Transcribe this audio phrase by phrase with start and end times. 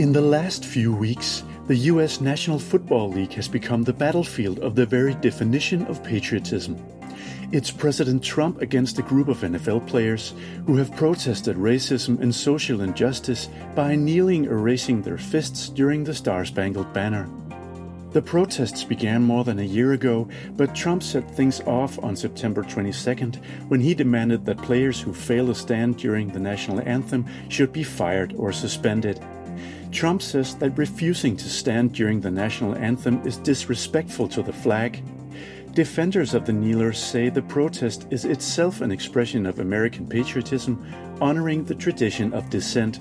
[0.00, 4.74] In the last few weeks, the US National Football League has become the battlefield of
[4.74, 6.82] the very definition of patriotism.
[7.52, 10.32] It's President Trump against a group of NFL players
[10.64, 16.14] who have protested racism and social injustice by kneeling or raising their fists during the
[16.14, 17.28] Star Spangled Banner.
[18.12, 22.62] The protests began more than a year ago, but Trump set things off on September
[22.62, 23.36] 22nd
[23.68, 27.82] when he demanded that players who fail to stand during the national anthem should be
[27.82, 29.22] fired or suspended.
[29.92, 35.02] Trump says that refusing to stand during the national anthem is disrespectful to the flag.
[35.72, 40.84] Defenders of the kneelers say the protest is itself an expression of American patriotism,
[41.20, 43.00] honoring the tradition of dissent.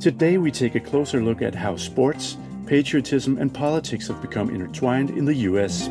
[0.00, 5.10] Today, we take a closer look at how sports, patriotism, and politics have become intertwined
[5.10, 5.88] in the US.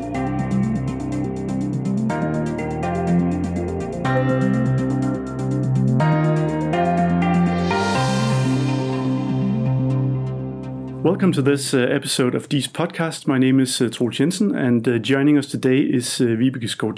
[11.02, 13.26] Welcome to this uh, episode of DIIS podcast.
[13.26, 16.92] My name is uh, Troels Jensen, and uh, joining us today is uh, Vibeke Schou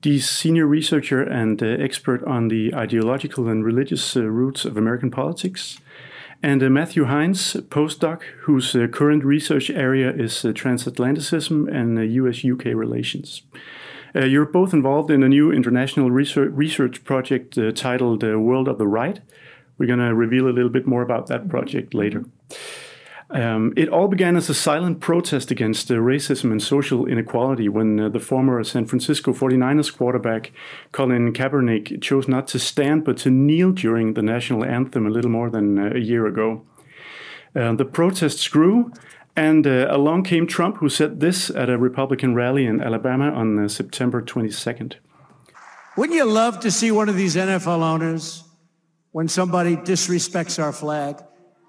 [0.00, 5.10] DIIS senior researcher and uh, expert on the ideological and religious uh, roots of American
[5.10, 5.78] politics,
[6.42, 13.42] and uh, Matthew Hines, postdoc, whose current research area is transatlanticism and US UK relations.
[14.14, 19.20] you're both involved in a new international research, research project titled World of the Right.
[19.76, 22.24] We're going to reveal a little bit more about that project later.
[23.34, 27.98] Um, it all began as a silent protest against uh, racism and social inequality when
[27.98, 30.52] uh, the former San Francisco 49ers quarterback
[30.92, 35.32] Colin Kaepernick chose not to stand but to kneel during the national anthem a little
[35.32, 36.64] more than uh, a year ago.
[37.56, 38.92] Uh, the protests grew,
[39.34, 43.58] and uh, along came Trump, who said this at a Republican rally in Alabama on
[43.58, 44.94] uh, September 22nd.
[45.96, 48.44] Wouldn't you love to see one of these NFL owners
[49.10, 51.16] when somebody disrespects our flag?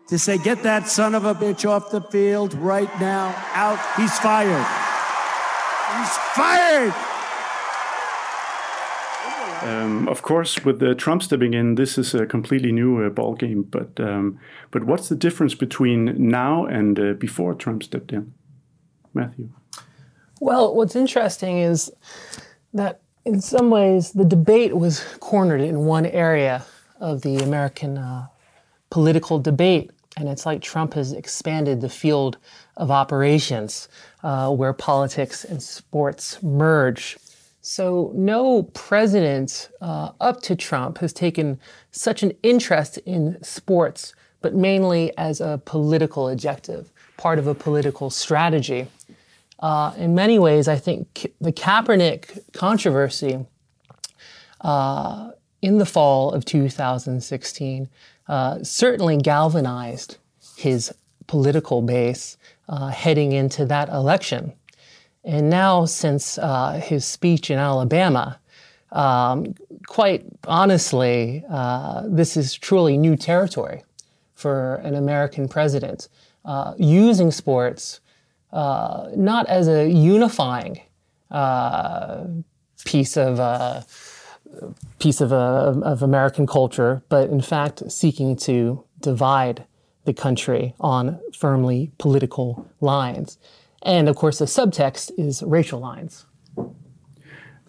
[0.08, 3.80] To say, get that son of a bitch off the field right now, out.
[3.98, 4.66] He's fired.
[5.98, 6.94] He's fired.
[9.64, 13.34] Um, of course, with uh, Trump stepping in, this is a completely new uh, ball
[13.34, 13.64] game.
[13.64, 14.40] But um,
[14.70, 18.32] but what's the difference between now and uh, before Trump stepped in,
[19.16, 19.50] Matthew?
[20.40, 21.92] Well, what's interesting is
[22.74, 26.64] that in some ways the debate was cornered in one area
[27.00, 28.28] of the American uh,
[28.92, 32.38] political debate and it's like Trump has expanded the field
[32.78, 33.90] of operations
[34.24, 37.18] uh, where politics and sports merge.
[37.62, 41.59] So, no president uh, up to Trump has taken
[41.92, 48.09] such an interest in sports, but mainly as a political objective, part of a political
[48.09, 48.88] strategy.
[49.59, 53.46] Uh, in many ways, I think the Kaepernick controversy
[54.62, 57.90] uh, in the fall of 2016
[58.28, 60.18] uh, certainly galvanized
[60.58, 60.94] his
[61.28, 62.38] political base
[62.68, 64.53] uh, heading into that election.
[65.24, 68.40] And now, since uh, his speech in Alabama,
[68.91, 69.56] um,
[69.88, 73.84] quite honestly, uh, this is truly new territory
[74.35, 76.09] for an American president,
[76.46, 78.00] uh, using sports
[78.52, 80.81] not as a unifying
[82.85, 83.40] piece of
[85.00, 89.66] piece of, uh, of American culture, but in fact seeking to divide
[90.06, 93.38] the country on firmly political lines.
[93.82, 96.26] And of course, the subtext is racial lines.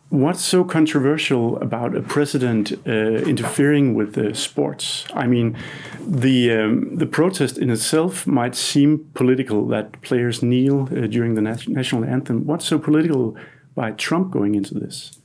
[0.09, 2.91] What's so controversial about a president uh,
[3.33, 5.05] interfering with the sports?
[5.13, 5.57] I mean,
[6.01, 11.43] the um, the protest in itself might seem political that players kneel uh, during the
[11.43, 12.47] national anthem.
[12.47, 13.37] What's so political
[13.75, 15.19] by Trump going into this?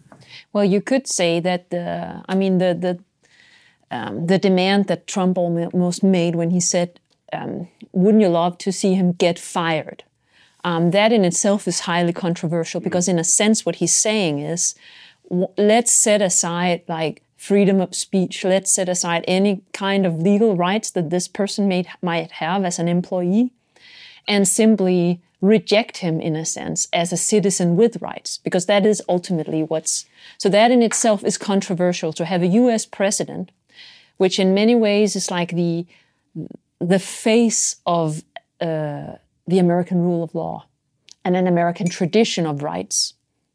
[0.54, 3.00] Well, you could say that the, I mean, the the
[3.96, 7.00] um, the demand that Trump almost made when he said,
[7.34, 10.04] um, "Wouldn't you love to see him get fired?"
[10.64, 14.76] Um, that in itself is highly controversial because, in a sense, what he's saying is,
[15.58, 18.44] let's set aside like freedom of speech.
[18.44, 22.78] Let's set aside any kind of legal rights that this person may, might have as
[22.78, 23.52] an employee,
[24.28, 29.02] and simply reject him in a sense as a citizen with rights, because that is
[29.09, 30.05] ultimately what's
[30.38, 33.52] so that in itself is controversial to have a US president,
[34.17, 35.85] which in many ways is like the
[36.79, 38.23] the face of
[38.59, 39.14] uh,
[39.47, 40.66] the American rule of law
[41.26, 43.14] and an American tradition of rights,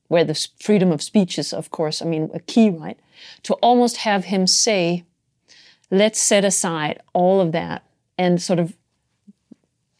[0.08, 2.98] where the freedom of speech is, of course, I mean, a key right,
[3.44, 5.04] to almost have him say,
[5.90, 7.84] let's set aside all of that
[8.18, 8.74] and sort of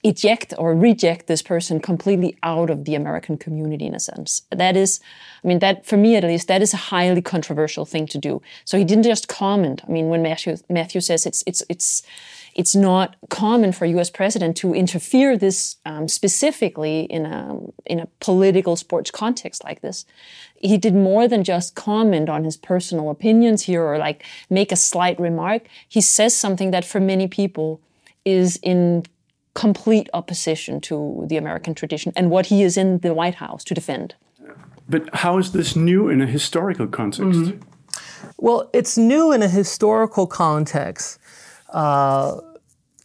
[0.07, 4.43] eject or reject this person completely out of the American community in a sense.
[4.51, 5.01] That is,
[5.43, 8.41] I mean, that for me at least, that is a highly controversial thing to do.
[8.65, 9.83] So he didn't just comment.
[9.87, 12.03] I mean, when Matthew, Matthew says it's, it's, it's,
[12.55, 14.09] it's not common for U.S.
[14.09, 20.07] president to interfere this um, specifically in a in a political sports context like this.
[20.55, 24.77] He did more than just comment on his personal opinions here or like make a
[24.77, 25.69] slight remark.
[25.87, 27.83] He says something that for many people
[28.25, 29.05] is in
[29.57, 33.75] complete opposition to the American tradition and what he is in the White House to
[33.75, 34.15] defend.
[34.89, 37.41] But how is this new in a historical context?
[37.41, 37.59] Mm-hmm.
[38.39, 41.19] Well, it's new in a historical context.
[41.73, 42.41] Uh,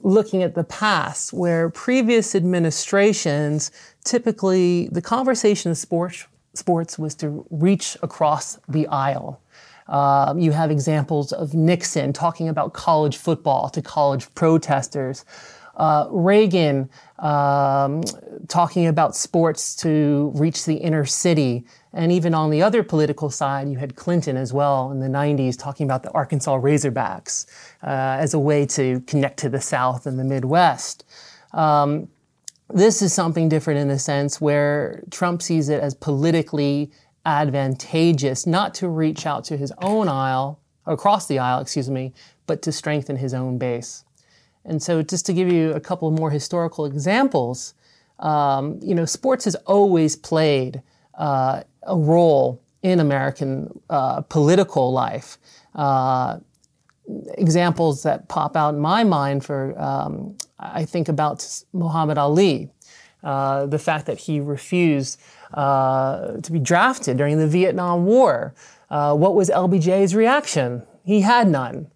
[0.01, 3.71] looking at the past, where previous administrations
[4.03, 9.39] typically the conversation in sports sports was to reach across the aisle.
[9.87, 15.25] Um, you have examples of Nixon talking about college football to college protesters.
[15.75, 16.89] Uh, Reagan
[17.19, 18.01] um,
[18.47, 21.65] talking about sports to reach the inner city.
[21.93, 25.57] And even on the other political side, you had Clinton as well in the 90s
[25.57, 27.45] talking about the Arkansas Razorbacks
[27.83, 27.87] uh,
[28.19, 31.05] as a way to connect to the South and the Midwest.
[31.53, 32.07] Um,
[32.73, 36.91] this is something different in a sense where Trump sees it as politically
[37.25, 42.13] advantageous not to reach out to his own aisle, across the aisle, excuse me,
[42.47, 44.03] but to strengthen his own base.
[44.65, 47.73] And so, just to give you a couple more historical examples,
[48.19, 50.81] um, you know, sports has always played
[51.15, 55.37] uh, a role in American uh, political life.
[55.75, 56.39] Uh,
[57.37, 62.69] examples that pop out in my mind for, um, I think about Muhammad Ali,
[63.23, 65.19] uh, the fact that he refused
[65.53, 68.53] uh, to be drafted during the Vietnam War.
[68.89, 70.83] Uh, what was LBJ's reaction?
[71.03, 71.87] He had none.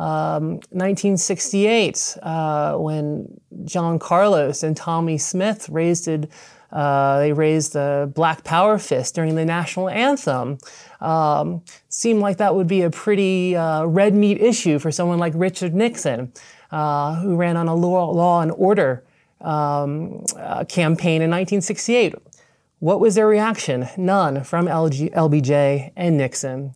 [0.00, 6.30] Um, 1968, uh, when John Carlos and Tommie Smith raised it,
[6.72, 10.56] uh, they raised the Black Power fist during the national anthem.
[11.02, 15.34] Um, seemed like that would be a pretty uh, red meat issue for someone like
[15.36, 16.32] Richard Nixon,
[16.70, 19.04] uh, who ran on a law, law and order
[19.42, 22.14] um, uh, campaign in 1968.
[22.78, 23.86] What was their reaction?
[23.98, 26.74] None from LG, LBJ and Nixon.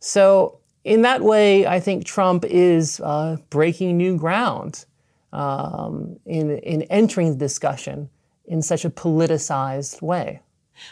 [0.00, 4.84] So in that way, I think Trump is uh, breaking new ground
[5.32, 8.10] um, in, in entering the discussion
[8.46, 10.40] in such a politicized way.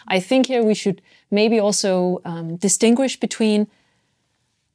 [0.09, 3.67] I think here we should maybe also um, distinguish between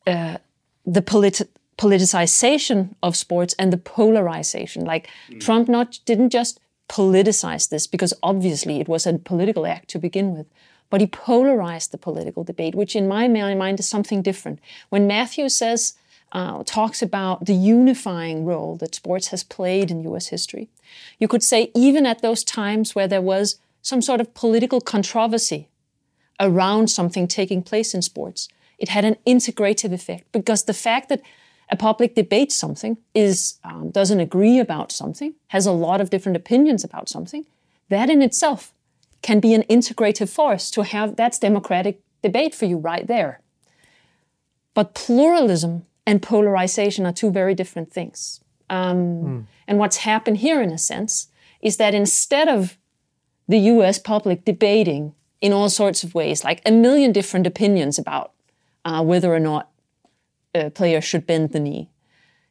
[0.05, 0.37] uh,
[0.85, 1.47] the politi-
[1.77, 4.85] politicization of sports and the polarization.
[4.85, 5.39] Like mm.
[5.39, 6.59] Trump not didn't just
[6.89, 10.47] politicize this because obviously it was a political act to begin with,
[10.89, 14.59] but he polarized the political debate, which in my mind is something different.
[14.89, 15.93] When Matthew says,
[16.31, 20.69] uh, talks about the unifying role that sports has played in US history,
[21.19, 25.69] you could say even at those times where there was some sort of political controversy
[26.39, 31.21] around something taking place in sports, it had an integrative effect because the fact that
[31.69, 36.35] a public debates something is um, doesn't agree about something has a lot of different
[36.35, 37.45] opinions about something
[37.89, 38.73] that in itself
[39.21, 43.41] can be an integrative force to have that's democratic debate for you right there.
[44.73, 48.41] But pluralism and polarization are two very different things.
[48.69, 49.45] Um, mm.
[49.67, 51.27] And what's happened here, in a sense,
[51.61, 52.77] is that instead of
[53.47, 58.31] the US public debating in all sorts of ways, like a million different opinions about
[58.85, 59.69] uh, whether or not
[60.55, 61.89] a player should bend the knee,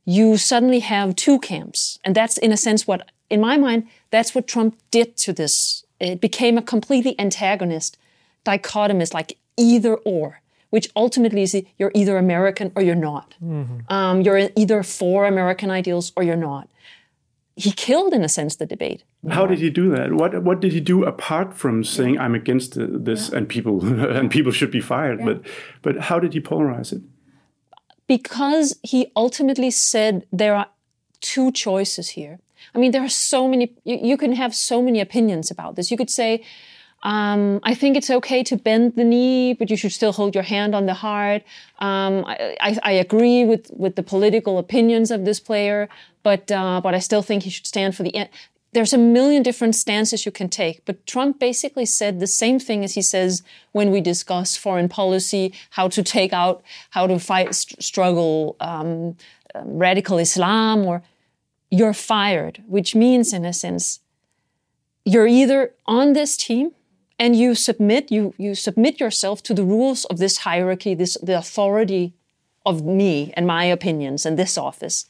[0.05, 1.99] you suddenly have two camps.
[2.05, 5.86] And that's, in a sense, what, in my mind, that's what Trump did to this
[6.01, 7.97] it became a completely antagonist,
[8.45, 13.35] dichotomous, like either or, which ultimately is you're either American or you're not.
[13.43, 13.93] Mm-hmm.
[13.93, 16.69] Um, you're either for American ideals or you're not.
[17.59, 19.03] He killed, in a sense, the debate.
[19.31, 20.13] How did he do that?
[20.13, 23.39] What What did he do apart from saying I'm against this yeah.
[23.39, 23.85] and people
[24.17, 25.21] and people should be fired?
[25.21, 25.27] Yeah.
[25.27, 25.47] But
[25.83, 27.03] but how did he polarize it?
[28.07, 30.67] Because he ultimately said there are
[31.21, 32.39] two choices here.
[32.75, 35.91] I mean, there are so many, you, you can have so many opinions about this.
[35.91, 36.43] You could say,
[37.03, 40.43] um, I think it's okay to bend the knee, but you should still hold your
[40.43, 41.43] hand on the heart.
[41.79, 45.89] Um, I, I, I, agree with, with the political opinions of this player,
[46.23, 48.31] but uh, but I still think he should stand for the end.
[48.73, 52.83] There's a million different stances you can take, but Trump basically said the same thing
[52.83, 57.55] as he says when we discuss foreign policy, how to take out, how to fight,
[57.55, 59.17] st- struggle um,
[59.55, 61.03] um radical Islam, or
[61.77, 64.01] you're fired, which means, in a sense,
[65.05, 66.73] you're either on this team
[67.19, 71.37] and you submit you you submit yourself to the rules of this hierarchy, this the
[71.37, 72.15] authority
[72.65, 75.07] of me and my opinions and this office,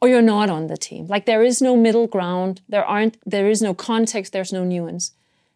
[0.00, 1.06] or you're not on the team.
[1.06, 2.60] Like there is no middle ground.
[2.68, 3.16] There aren't.
[3.24, 4.32] There is no context.
[4.32, 5.12] There's no nuance.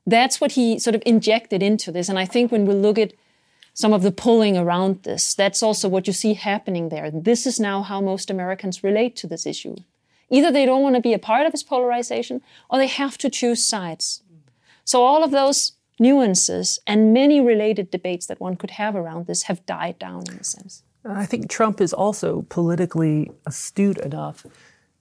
[0.06, 2.08] That's what he sort of injected into this.
[2.08, 3.12] And I think when we look at
[3.74, 7.10] some of the pulling around this, that's also what you see happening there.
[7.10, 9.76] This is now how most Americans relate to this issue
[10.30, 13.30] Either they don't want to be a part of this polarization or they have to
[13.30, 14.22] choose sides.
[14.84, 19.44] So all of those nuances and many related debates that one could have around this
[19.44, 20.82] have died down in a sense.
[21.04, 24.46] I think Trump is also politically astute enough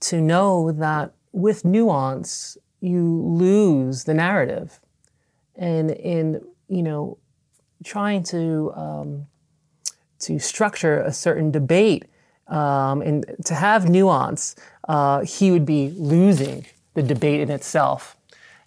[0.01, 4.79] to know that with nuance, you lose the narrative.
[5.55, 7.17] And in, you know,
[7.83, 9.27] trying to um,
[10.19, 12.05] to structure a certain debate
[12.47, 14.55] um, and to have nuance,
[14.87, 18.17] uh, he would be losing the debate in itself.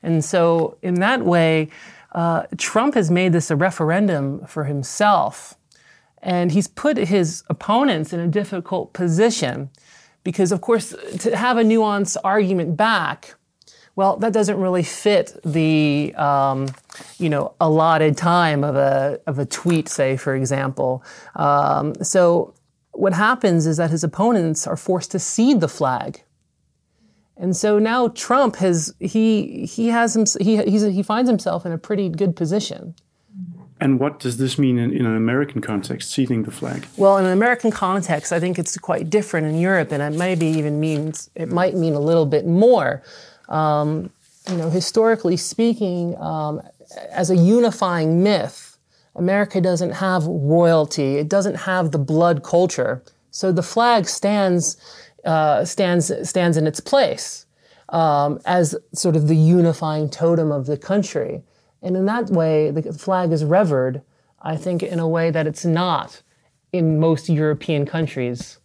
[0.03, 1.69] And so, in that way,
[2.13, 5.55] uh, Trump has made this a referendum for himself.
[6.23, 9.71] And he's put his opponents in a difficult position
[10.23, 13.35] because, of course, to have a nuanced argument back,
[13.97, 16.69] well, that doesn't really fit the, um,
[17.19, 21.03] you know, allotted time of a, of a tweet, say, for example.
[21.37, 22.55] Um, so
[23.00, 26.23] what happens is that his opponents are forced to cede the flag.
[27.37, 31.78] And so now Trump has he he has him he he finds himself in a
[31.78, 32.95] pretty good position.
[33.83, 36.87] And what does this mean in, in, an American context, ceding the flag?
[36.99, 40.45] Well, in an American context, I think it's quite different in Europe, and it maybe
[40.45, 43.02] even means it might mean a little bit more.
[43.49, 44.11] Um,
[44.50, 46.61] you know, historically speaking, um,
[47.11, 48.70] as a unifying myth,
[49.17, 51.17] America doesn't have royalty.
[51.17, 53.02] It doesn't have the blood culture.
[53.31, 54.76] So the flag stands
[55.25, 57.47] uh, stands stands in its place
[57.90, 61.43] um, as sort of the unifying totem of the country.
[61.83, 64.02] And in that way, the flag is revered,
[64.43, 66.23] I think, in a way that it's not
[66.73, 68.59] in most European countries.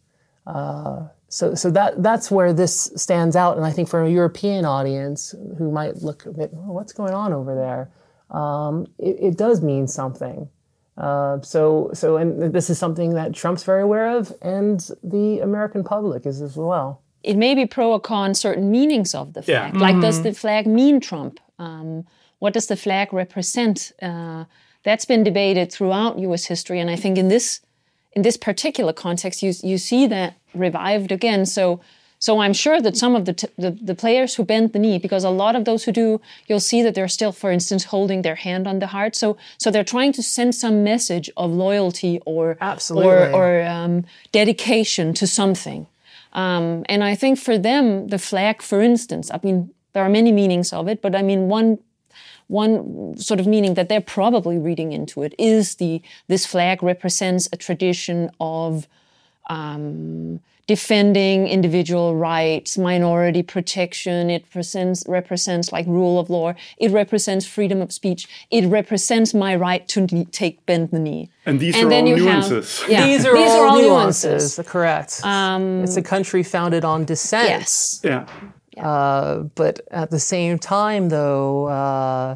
[0.46, 4.64] Uh, so, so that that's where this stands out, and I think for a European
[4.64, 7.90] audience who might look a bit, oh, what's going on over there?
[8.32, 10.50] Um, it, it, does mean something.
[10.98, 15.84] Uh, so, so, and this is something that Trump's very aware of, and the American
[15.84, 17.02] public is as well.
[17.24, 19.74] It may be pro or con certain meanings of the flag.
[19.74, 19.80] Yeah.
[19.80, 20.02] Like, mm-hmm.
[20.02, 21.40] does the flag mean Trump?
[21.60, 22.06] Um,
[22.40, 23.92] what does the flag represent?
[24.02, 24.46] Uh,
[24.84, 26.46] that's been debated throughout U.S.
[26.46, 27.62] history, and I think in this
[28.14, 31.46] in this particular context, you you see that revived again.
[31.46, 31.82] So
[32.20, 34.98] so I'm sure that some of the, t- the, the players who bend the knee,
[34.98, 38.22] because a lot of those who do, you'll see that they're still, for instance, holding
[38.22, 39.16] their hand on the heart.
[39.16, 43.10] So so they're trying to send some message of loyalty or Absolutely.
[43.10, 45.88] or, or um, dedication to something.
[46.34, 50.32] Um, and I think for them, the flag, for instance, I mean, there are many
[50.32, 51.80] meanings of it, but I mean, one
[52.48, 57.50] one sort of meaning that they're probably reading into it is the this flag represents
[57.52, 58.88] a tradition of
[59.48, 64.30] um, defending individual rights, minority protection.
[64.30, 66.54] It represents, represents like rule of law.
[66.78, 68.28] It represents freedom of speech.
[68.50, 71.30] It represents my right to take bend the knee.
[71.46, 72.82] And these and are all nuances.
[72.82, 74.26] Have, yeah, these are these all, are all nuances.
[74.58, 74.60] nuances.
[74.68, 75.22] Correct.
[75.24, 77.50] Um, it's a country founded on dissent.
[77.50, 78.02] Yes.
[78.04, 78.28] Yeah.
[78.78, 82.36] Uh, but at the same time, though, uh,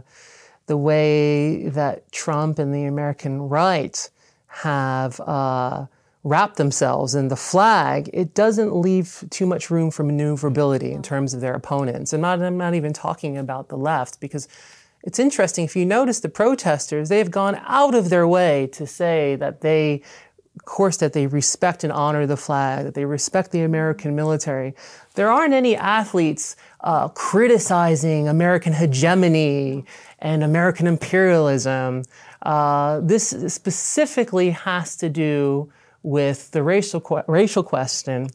[0.67, 4.09] the way that Trump and the American right
[4.47, 5.87] have uh,
[6.23, 11.33] wrapped themselves in the flag, it doesn't leave too much room for maneuverability in terms
[11.33, 12.11] of their opponents.
[12.11, 14.47] And not, I'm not even talking about the left because
[15.03, 15.63] it's interesting.
[15.63, 19.61] If you notice the protesters, they have gone out of their way to say that
[19.61, 20.03] they
[20.55, 24.73] of course, that they respect and honor the flag, that they respect the American military.
[25.15, 29.85] There aren't any athletes uh, criticizing American hegemony
[30.19, 32.03] and American imperialism.
[32.41, 35.71] Uh, this specifically has to do
[36.03, 38.29] with the racial que- racial question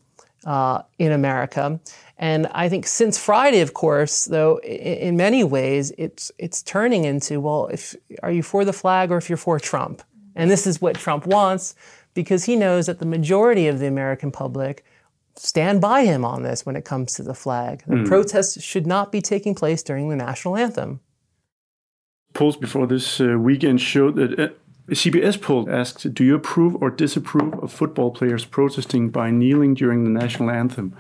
[0.45, 1.81] uh, in America.
[2.19, 7.05] And I think since Friday, of course, though, in, in many ways, it's it's turning
[7.05, 10.03] into well, if are you for the flag or if you're for Trump?
[10.37, 11.75] And this is what Trump wants
[12.13, 14.85] because he knows that the majority of the American public
[15.37, 17.83] stand by him on this when it comes to the flag.
[17.87, 18.07] The mm.
[18.07, 21.01] protests should not be taking place during the national anthem.
[22.33, 24.49] Polls before this uh, weekend showed that uh,
[24.87, 29.73] a CBS poll asked, Do you approve or disapprove of football players protesting by kneeling
[29.73, 30.95] during the national anthem?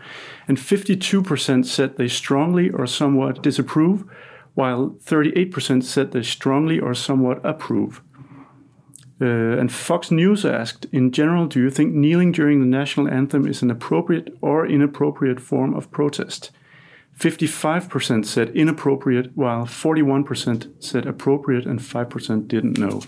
[0.49, 4.05] And 52% said they strongly or somewhat disapprove,
[4.55, 8.00] while 38% said they strongly or somewhat approve.
[9.21, 9.26] Uh,
[9.59, 13.62] and Fox News asked, in general, do you think kneeling during the national anthem is
[13.62, 16.50] an appropriate or inappropriate form of protest?
[17.19, 23.03] 55% said inappropriate, while 41% said appropriate, and 5% didn't know.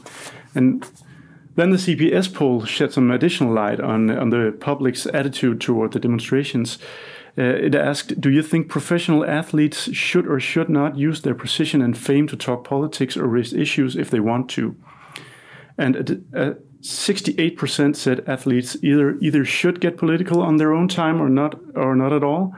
[0.56, 0.84] And
[1.54, 6.00] then the CBS poll shed some additional light on, on the public's attitude toward the
[6.00, 6.78] demonstrations.
[7.38, 11.82] Uh, it asked, Do you think professional athletes should or should not use their position
[11.82, 14.74] and fame to talk politics or raise issues if they want to?
[15.78, 21.28] and uh, 68% said athletes either either should get political on their own time or
[21.28, 22.54] not or not at all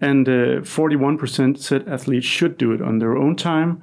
[0.00, 3.82] and uh, 41% said athletes should do it on their own time,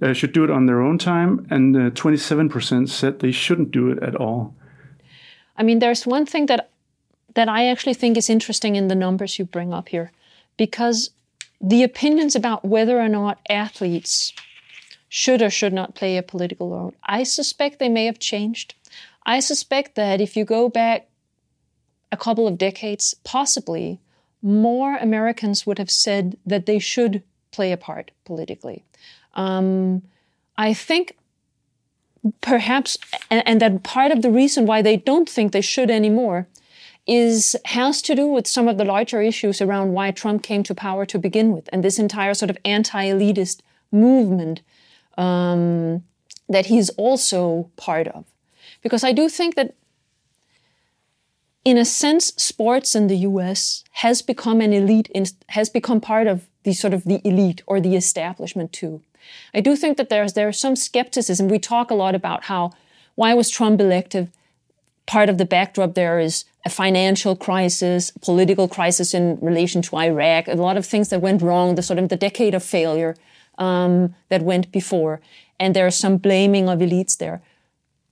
[0.00, 3.90] uh, should do it on their own time, and 27% uh, said they shouldn't do
[3.90, 4.54] it at all.
[5.56, 6.70] I mean, there's one thing that
[7.34, 10.10] that I actually think is interesting in the numbers you bring up here,
[10.56, 11.10] because
[11.60, 14.32] the opinions about whether or not athletes
[15.08, 18.74] should or should not play a political role, I suspect they may have changed.
[19.24, 21.08] I suspect that if you go back
[22.10, 24.00] a couple of decades, possibly
[24.42, 28.84] more Americans would have said that they should play a part politically.
[29.38, 30.02] Um,
[30.58, 31.16] I think
[32.40, 32.98] perhaps,
[33.30, 36.48] and, and that part of the reason why they don't think they should anymore
[37.06, 40.74] is has to do with some of the larger issues around why Trump came to
[40.74, 44.60] power to begin with, and this entire sort of anti-elitist movement
[45.16, 46.02] um,
[46.48, 48.24] that he's also part of.
[48.82, 49.74] Because I do think that,
[51.64, 53.84] in a sense, sports in the U.S.
[53.92, 55.08] has become an elite,
[55.48, 59.00] has become part of the sort of the elite or the establishment too.
[59.54, 61.48] I do think that there's there's some skepticism.
[61.48, 62.72] We talk a lot about how
[63.14, 64.30] why was Trump elected?
[65.06, 70.48] Part of the backdrop there is a financial crisis, political crisis in relation to Iraq,
[70.48, 73.16] a lot of things that went wrong, the sort of the decade of failure
[73.56, 75.20] um, that went before,
[75.58, 77.40] and there's some blaming of elites there.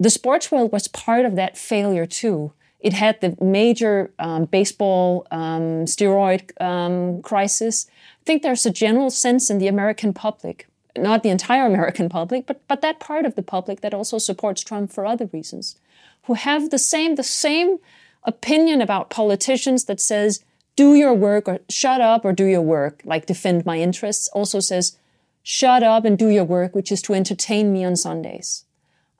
[0.01, 2.53] The sports world was part of that failure too.
[2.81, 7.87] It had the major um, baseball um, steroid um, crisis.
[8.21, 10.67] I think there's a general sense in the American public
[10.99, 14.63] not the entire American public, but, but that part of the public that also supports
[14.63, 15.77] Trump for other reasons,
[16.25, 17.79] who have the same, the same
[18.25, 23.01] opinion about politicians that says, do your work or shut up or do your work,
[23.05, 24.99] like defend my interests, also says,
[25.43, 28.65] shut up and do your work, which is to entertain me on Sundays.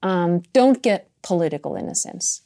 [0.03, 2.43] Um, don't get political in a sense.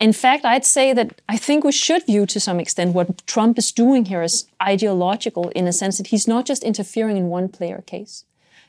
[0.00, 3.56] In fact, I'd say that I think we should view to some extent what Trump
[3.56, 7.48] is doing here as ideological in a sense that he's not just interfering in one
[7.48, 8.24] player case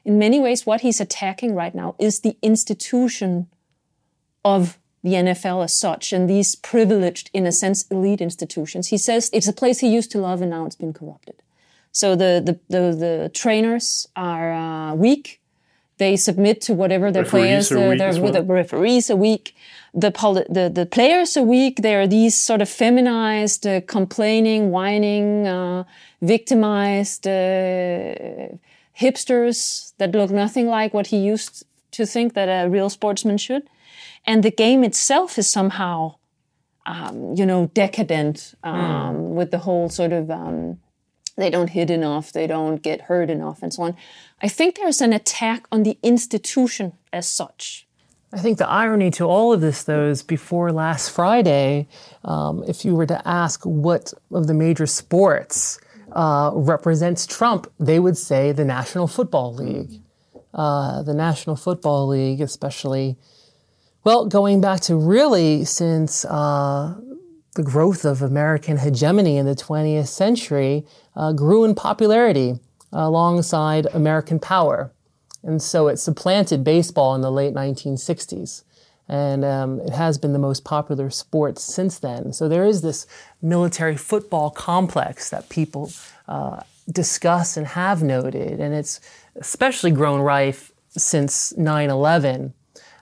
[0.06, 3.48] in many ways, what he's attacking right now is the institution
[4.44, 8.88] of the NFL as such and these privileged, in a sense, elite institutions.
[8.88, 11.36] He says it's a place he used to love and now it's been corrupted.
[11.92, 15.42] So the, the, the, the trainers are uh, weak.
[15.98, 19.56] They submit to whatever their referees players, uh, they're with the referees are weak.
[19.94, 21.82] The, poli- the, the players are weak.
[21.82, 25.84] They are these sort of feminized, uh, complaining, whining, uh,
[26.22, 28.58] victimized, uh,
[29.00, 33.64] hipsters that look nothing like what he used to think that a real sportsman should.
[34.26, 36.16] And the game itself is somehow,
[36.86, 39.30] um, you know, decadent um, mm.
[39.36, 40.80] with the whole sort of um,
[41.36, 43.98] they don't hit enough, they don't get hurt enough, and so on.
[44.42, 47.88] I think there's an attack on the institution as such.
[48.32, 51.88] I think the irony to all of this, though, is before last Friday,
[52.24, 55.80] um, if you were to ask what of the major sports
[56.13, 60.02] uh, represents Trump, they would say the National Football League.
[60.54, 63.17] Uh, the National Football League, especially,
[64.04, 66.93] well, going back to really since uh,
[67.56, 72.60] the growth of American hegemony in the 20th century, uh, grew in popularity
[72.91, 74.93] alongside American power.
[75.41, 78.63] And so it supplanted baseball in the late 1960s
[79.08, 82.34] and um, it has been the most popular sport since then.
[82.34, 83.06] So there is this
[83.42, 85.92] military football complex that people
[86.28, 86.62] uh,
[86.92, 89.02] discuss and have noted, and it's
[89.36, 92.54] especially grown rife since 9 11.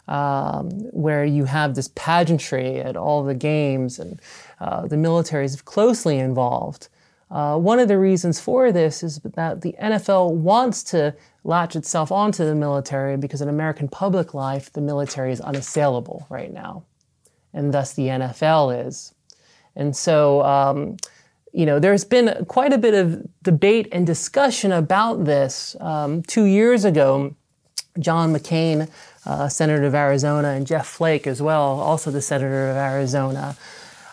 [0.08, 4.20] Um, where you have this pageantry at all the games, and
[4.60, 6.90] uh, the military is closely involved.
[7.32, 11.16] Uh, one of the reasons for this is that the NFL wants to
[11.46, 16.52] latch itself onto the military because in American public life, the military is unassailable right
[16.52, 16.84] now,
[17.54, 19.14] and thus the NFL is.
[19.78, 20.98] And so, um,
[21.54, 25.78] you know, there's been quite a bit of debate and discussion about this.
[25.80, 27.34] Um, two years ago,
[28.00, 28.90] John McCain,
[29.26, 33.56] uh, Senator of Arizona, and Jeff Flake as well, also the Senator of Arizona,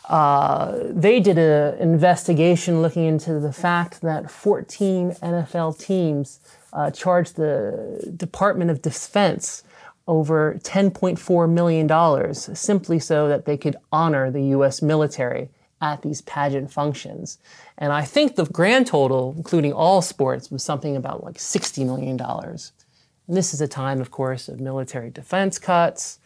[0.09, 6.41] uh, they did an investigation looking into the fact that 14 NFL teams
[6.73, 9.63] uh, charged the Department of Defense
[10.07, 14.81] over $10.4 million simply so that they could honor the U.S.
[14.81, 17.39] military at these pageant functions.
[17.77, 22.19] And I think the grand total, including all sports, was something about like $60 million.
[22.21, 26.19] And this is a time, of course, of military defense cuts.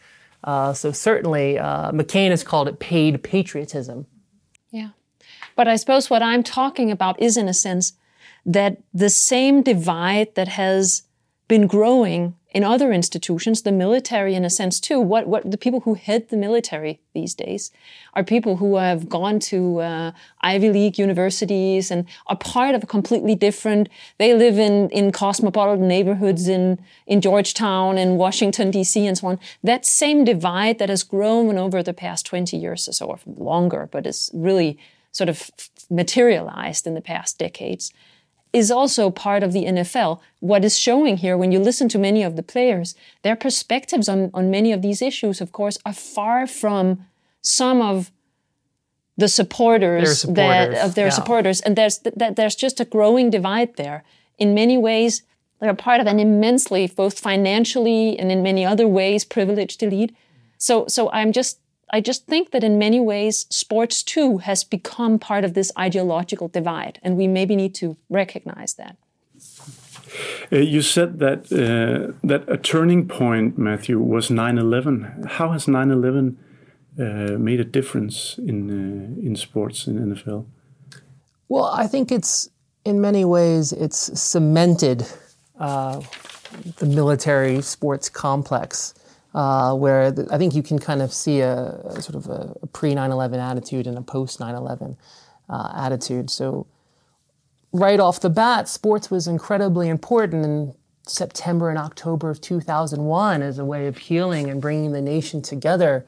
[0.45, 4.07] Uh, so certainly, uh, McCain has called it paid patriotism.
[4.71, 4.91] Yeah.
[5.55, 7.93] But I suppose what I'm talking about is, in a sense,
[8.45, 11.03] that the same divide that has
[11.49, 15.01] been growing in other institutions, the military in a sense too.
[15.01, 17.71] What what the people who head the military these days
[18.13, 20.13] are people who have gone to uh,
[20.43, 23.89] Ivy League universities and are part of a completely different.
[24.19, 29.07] They live in in cosmopolitan neighborhoods in in Georgetown and Washington D.C.
[29.07, 29.39] and so on.
[29.65, 33.89] That same divide that has grown over the past twenty years or so, or longer,
[33.91, 34.79] but is really
[35.11, 35.51] sort of
[35.91, 37.93] materialized in the past decades
[38.53, 40.21] is also part of the NFL.
[40.41, 44.31] What is showing here, when you listen to many of the players, their perspectives on,
[44.35, 47.05] on many of these issues, of course, are far from
[47.41, 48.11] some of
[49.17, 51.11] the supporters, supporters that of their yeah.
[51.11, 54.05] supporters, and there's that there's just a growing divide there.
[54.39, 55.23] In many ways,
[55.61, 60.15] they're part of an immensely, both financially and in many other ways, privileged elite.
[60.59, 61.59] So, so I'm just
[61.93, 66.49] I just think that in many ways, sports too has become part of this ideological
[66.49, 68.97] divide, and we maybe need to recognize that.
[70.51, 75.27] Uh, you said that uh, that a turning point, Matthew, was 9/11.
[75.27, 76.37] How has 9/11
[76.99, 80.45] uh, made a difference in uh, in sports in NFL?
[81.49, 82.51] Well, I think it's
[82.85, 85.07] in many ways it's cemented
[85.59, 86.01] uh,
[86.79, 88.95] the military sports complex
[89.35, 92.55] uh, where the, I think you can kind of see a, a sort of a,
[92.63, 94.97] a pre 9 11 attitude and a post 9 11
[95.49, 96.31] uh, attitude.
[96.31, 96.67] So,
[97.73, 100.75] right off the bat, sports was incredibly important in
[101.07, 106.07] September and October of 2001 as a way of healing and bringing the nation together.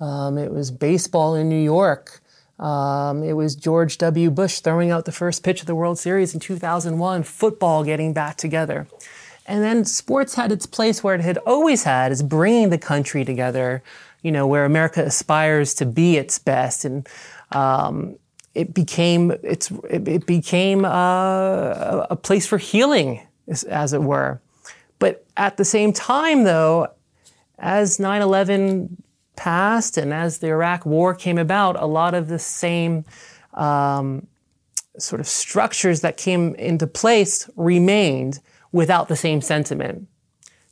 [0.00, 2.20] Um, it was baseball in New York.
[2.58, 4.30] Um, it was George W.
[4.30, 8.36] Bush throwing out the first pitch of the World Series in 2001, football getting back
[8.36, 8.86] together.
[9.46, 13.24] And then sports had its place where it had always had, is bringing the country
[13.24, 13.82] together,
[14.22, 16.84] you know, where America aspires to be its best.
[16.84, 17.06] And
[17.52, 18.16] um,
[18.54, 24.40] it became, it's, it, became uh, a place for healing, as, as it were.
[24.98, 26.88] But at the same time, though,
[27.58, 29.02] as 9 11
[29.36, 33.04] passed and as the Iraq War came about, a lot of the same
[33.52, 34.26] um,
[34.98, 38.40] sort of structures that came into place remained
[38.74, 40.08] without the same sentiment.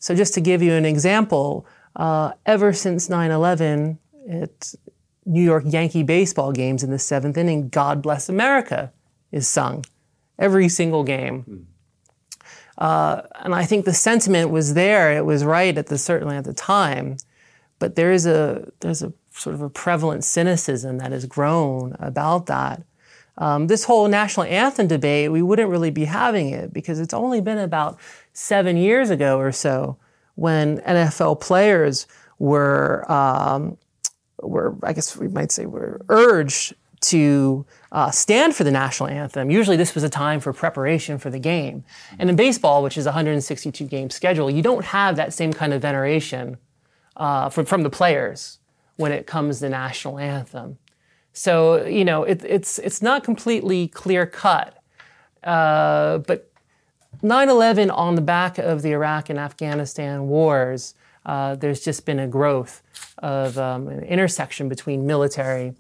[0.01, 4.75] So, just to give you an example, uh, ever since 9 11, at
[5.25, 8.93] New York Yankee baseball games in the seventh inning, God Bless America
[9.31, 9.85] is sung
[10.38, 11.69] every single game.
[12.77, 15.17] Uh, and I think the sentiment was there.
[15.17, 17.19] It was right at the certainly at the time,
[17.79, 22.47] but there is a there's a sort of a prevalent cynicism that has grown about
[22.47, 22.83] that.
[23.38, 27.40] Um, this whole national anthem debate, we wouldn't really be having it because it's only
[27.40, 27.99] been about
[28.33, 29.97] seven years ago or so
[30.35, 32.07] when NFL players
[32.38, 33.79] were, um,
[34.38, 39.51] were I guess we might say, were urged to uh, stand for the national anthem.
[39.51, 41.85] Usually, this was a time for preparation for the game.
[42.18, 45.73] And in baseball, which is a 162 game schedule, you don't have that same kind
[45.73, 46.59] of veneration
[47.16, 48.59] uh, from, from the players
[48.97, 50.79] when it comes to the national anthem.
[51.33, 54.83] So you know, it, it's it's not completely clear cut,
[55.45, 56.51] uh, but
[57.23, 62.27] 9/11 on the back of the Iraq and Afghanistan wars, uh, there's just been a
[62.27, 62.83] growth
[63.18, 65.75] of um, an intersection between military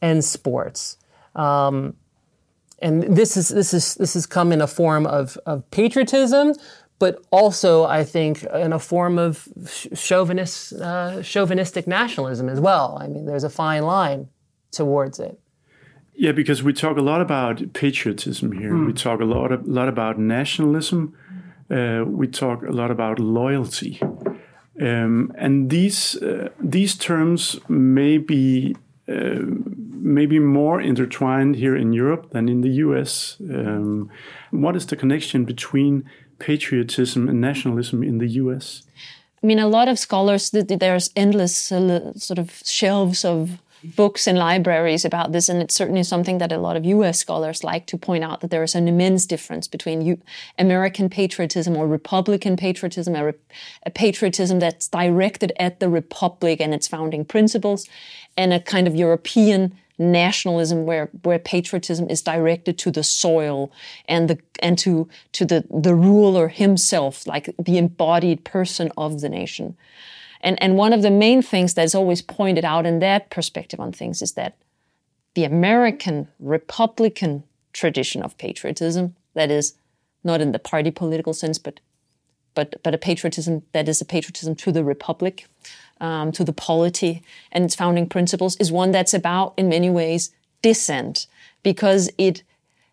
[0.00, 0.96] and sports.
[1.34, 1.96] Um,
[2.80, 6.54] and this is this is this has come in a form of, of patriotism,
[6.98, 9.48] but also I think in a form of
[9.94, 12.98] chauvinist, uh, chauvinistic nationalism as well.
[13.00, 14.28] I mean, there's a fine line
[14.76, 15.38] towards it.
[16.14, 18.72] Yeah, because we talk a lot about patriotism here.
[18.72, 18.86] Mm.
[18.86, 21.14] We talk a lot, a lot about nationalism.
[21.70, 24.00] Uh, we talk a lot about loyalty,
[24.80, 28.76] um, and these uh, these terms may be
[29.08, 29.40] uh,
[30.06, 33.36] maybe more intertwined here in Europe than in the U.S.
[33.40, 34.08] Um,
[34.50, 36.04] what is the connection between
[36.38, 38.82] patriotism and nationalism in the U.S.?
[39.42, 44.36] I mean, a lot of scholars, there's endless uh, sort of shelves of books in
[44.36, 47.98] libraries about this, and it's certainly something that a lot of US scholars like to
[47.98, 50.22] point out that there is an immense difference between U-
[50.58, 53.32] American patriotism or Republican patriotism, a, re-
[53.84, 57.88] a patriotism that's directed at the Republic and its founding principles,
[58.36, 63.72] and a kind of European nationalism where where patriotism is directed to the soil
[64.06, 69.28] and the and to to the the ruler himself like the embodied person of the
[69.28, 69.74] nation
[70.40, 73.92] and, and one of the main things that's always pointed out in that perspective on
[73.92, 74.56] things is that
[75.34, 79.74] the American Republican tradition of patriotism, that is,
[80.24, 81.80] not in the party political sense, but
[82.54, 85.46] but but a patriotism that is a patriotism to the republic,
[86.00, 87.22] um, to the polity
[87.52, 90.30] and its founding principles, is one that's about in many ways
[90.62, 91.26] dissent.
[91.62, 92.42] Because it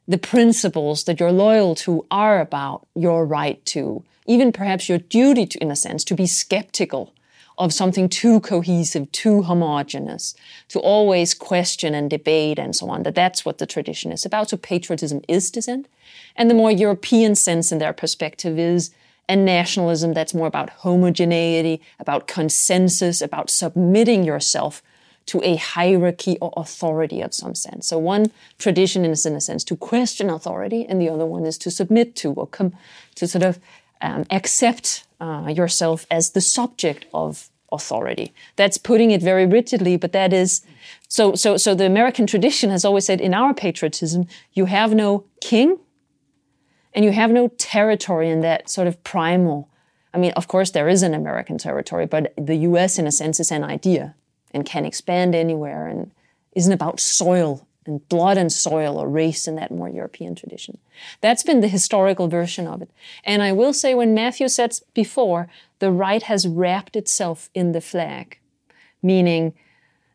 [0.07, 5.45] the principles that you're loyal to are about your right to even perhaps your duty,
[5.45, 7.13] to, in a sense, to be skeptical
[7.57, 10.35] of something too cohesive, too homogeneous,
[10.69, 14.49] to always question and debate and so on, that that's what the tradition is about.
[14.49, 15.87] So patriotism is dissent.
[16.35, 18.91] And the more European sense in their perspective is
[19.29, 24.81] a nationalism that's more about homogeneity, about consensus, about submitting yourself
[25.25, 27.87] to a hierarchy or authority of some sense.
[27.87, 31.57] So one tradition is in a sense to question authority, and the other one is
[31.59, 32.73] to submit to or come
[33.15, 33.59] to sort of
[34.01, 38.33] um, accept uh, yourself as the subject of authority.
[38.57, 40.61] That's putting it very rigidly, but that is
[41.07, 41.33] so.
[41.33, 45.79] So, so the American tradition has always said in our patriotism, you have no king,
[46.93, 49.69] and you have no territory in that sort of primal.
[50.13, 52.99] I mean, of course, there is an American territory, but the U.S.
[52.99, 54.15] in a sense is an idea
[54.51, 56.11] and can expand anywhere and
[56.51, 60.77] isn't about soil and blood and soil or race in that more European tradition.
[61.21, 62.91] That's been the historical version of it.
[63.23, 65.47] And I will say, when Matthew said before,
[65.79, 68.39] the right has wrapped itself in the flag,
[69.01, 69.53] meaning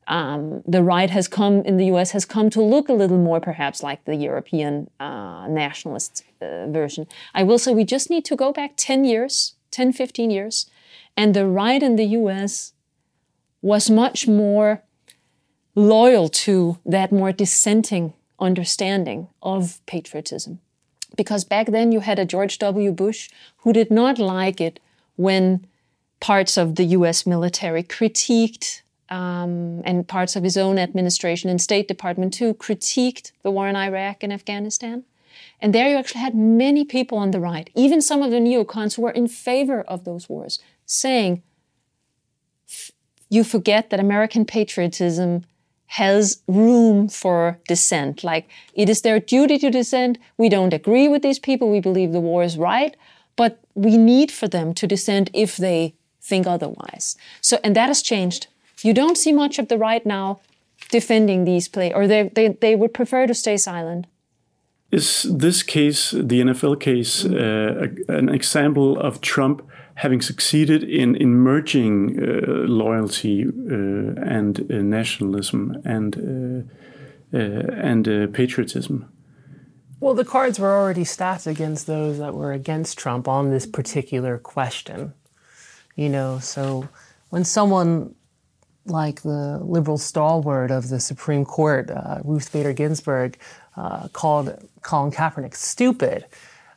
[0.09, 3.41] um, the right has come in the US has come to look a little more
[3.41, 7.07] perhaps like the European uh, nationalist uh, version.
[7.35, 10.71] I will say we just need to go back 10 years, 10, 15 years,
[11.17, 12.73] and the right in the US
[13.61, 14.83] was much more
[15.75, 20.61] loyal to that more dissenting understanding of patriotism.
[21.17, 22.93] Because back then you had a George W.
[22.93, 23.29] Bush
[23.59, 24.79] who did not like it
[25.17, 25.67] when
[26.21, 31.89] parts of the US military critiqued, um, and parts of his own administration and State
[31.89, 35.05] Department too, critiqued the war in Iraq and Afghanistan.
[35.61, 38.95] And there you actually had many people on the right, even some of the neocons
[38.95, 41.43] who were in favor of those wars, saying,
[43.31, 45.45] you forget that American patriotism
[45.89, 48.23] has room for dissent.
[48.23, 50.19] Like it is their duty to dissent.
[50.37, 51.71] We don't agree with these people.
[51.71, 52.97] We believe the war is right,
[53.37, 57.17] but we need for them to dissent if they think otherwise.
[57.41, 58.49] So, and that has changed.
[58.83, 60.41] You don't see much of the right now
[60.91, 64.07] defending these play, or they, they, they would prefer to stay silent.
[64.91, 69.63] Is this case, the NFL case, uh, an example of Trump
[69.99, 78.09] having succeeded in, in merging uh, loyalty uh, and uh, nationalism and uh, uh, and
[78.09, 79.13] uh, patriotism?
[79.99, 84.39] Well, the cards were already stacked against those that were against Trump on this particular
[84.39, 85.15] question.
[85.97, 86.89] You know, so
[87.31, 88.15] when someone
[88.87, 91.91] like the liberal stalwart of the Supreme Court,
[92.25, 93.37] Ruth Bader Ginsburg,
[94.13, 96.25] called Colin Kaepernick stupid,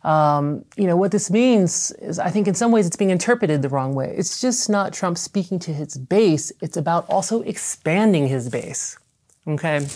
[0.03, 3.61] um, you know, what this means is I think in some ways it's being interpreted
[3.61, 4.13] the wrong way.
[4.17, 8.97] It's just not Trump speaking to his base, it's about also expanding his base.
[9.47, 9.87] Okay?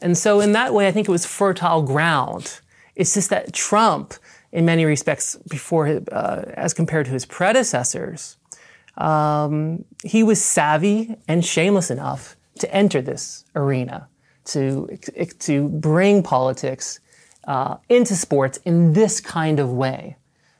[0.00, 2.60] And so, in that way, I think it was fertile ground.
[2.94, 4.14] It's just that Trump,
[4.52, 8.36] in many respects, before uh, as compared to his predecessors,
[8.96, 14.08] um, he was savvy and shameless enough to enter this arena,
[14.46, 14.88] to,
[15.38, 17.00] to bring politics
[17.48, 20.16] uh, into sports in this kind of way.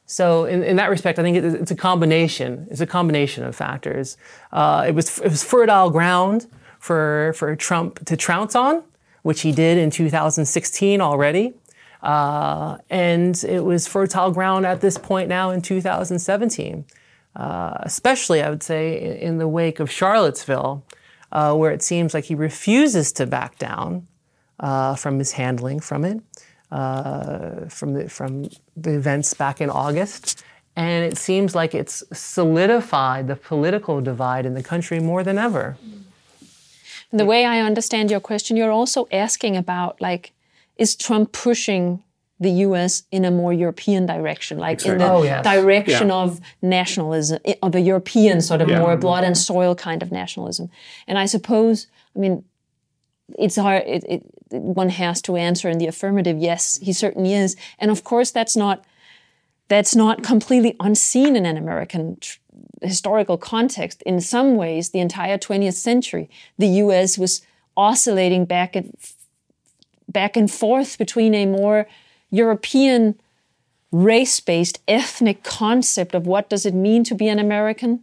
[0.06, 2.66] So in, in that respect, I think it, it's a combination.
[2.70, 4.16] It's a combination of factors.
[4.50, 6.46] Uh, it was it was fertile ground
[6.80, 8.82] for for Trump to trounce on,
[9.22, 11.52] which he did in 2016 already,
[12.02, 16.86] uh, and it was fertile ground at this point now in 2017.
[17.36, 20.82] Uh, especially, I would say, in, in the wake of Charlottesville,
[21.30, 24.08] uh, where it seems like he refuses to back down
[24.58, 26.22] uh, from his handling from it
[26.70, 30.44] uh, from the from the events back in August,
[30.76, 35.76] and it seems like it's solidified the political divide in the country more than ever.
[37.10, 40.32] The way I understand your question, you're also asking about like,
[40.76, 42.02] is Trump pushing
[42.40, 43.02] the U.S.
[43.10, 44.92] in a more European direction, like exactly.
[44.92, 45.42] in the oh, yes.
[45.42, 46.14] direction yeah.
[46.14, 48.78] of nationalism, of a European sort of yeah.
[48.78, 50.70] more blood and soil kind of nationalism.
[51.08, 52.44] And I suppose, I mean,
[53.38, 53.82] it's hard.
[53.86, 56.38] It, it, one has to answer in the affirmative.
[56.38, 58.84] Yes, he certainly is, and of course that's not
[59.68, 62.38] that's not completely unseen in an American tr-
[62.82, 64.02] historical context.
[64.02, 67.18] In some ways, the entire 20th century, the U.S.
[67.18, 67.42] was
[67.76, 68.96] oscillating back and
[70.08, 71.86] back and forth between a more
[72.30, 73.20] European
[73.92, 78.00] race-based ethnic concept of what does it mean to be an American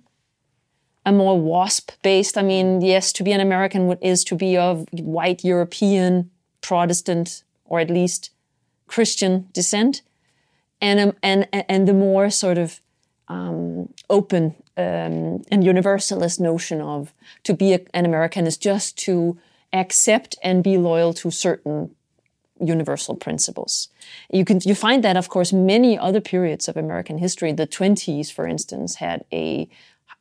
[1.06, 2.38] a more WASP based.
[2.38, 7.80] I mean, yes, to be an American is to be of white European, Protestant, or
[7.80, 8.32] at least
[8.88, 10.02] Christian descent,
[10.82, 12.82] and um, and and the more sort of
[13.28, 17.13] um, open um, and universalist notion of
[17.44, 19.38] to be a, an American is just to
[19.74, 21.96] accept and be loyal to certain
[22.60, 23.89] universal principles.
[24.32, 27.52] You can you find that, of course, many other periods of American history.
[27.52, 29.68] The 20s, for instance, had a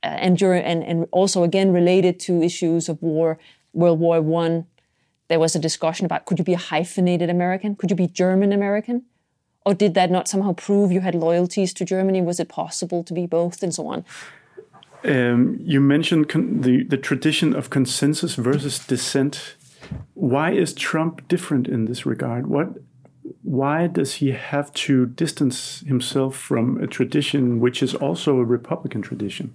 [0.05, 3.39] and, and and also again related to issues of war,
[3.73, 4.67] World War One.
[5.29, 7.77] There was a discussion about could you be a hyphenated American?
[7.77, 9.05] Could you be German American?
[9.67, 12.21] Or did that not somehow prove you had loyalties to Germany?
[12.21, 14.05] Was it possible to be both, and so on?
[15.05, 16.27] Um, you mentioned
[16.63, 19.57] the the tradition of consensus versus dissent
[20.15, 22.47] why is Trump different in this regard?
[22.47, 22.69] What
[23.43, 29.03] why does he have to distance himself from a tradition which is also a Republican
[29.03, 29.55] tradition?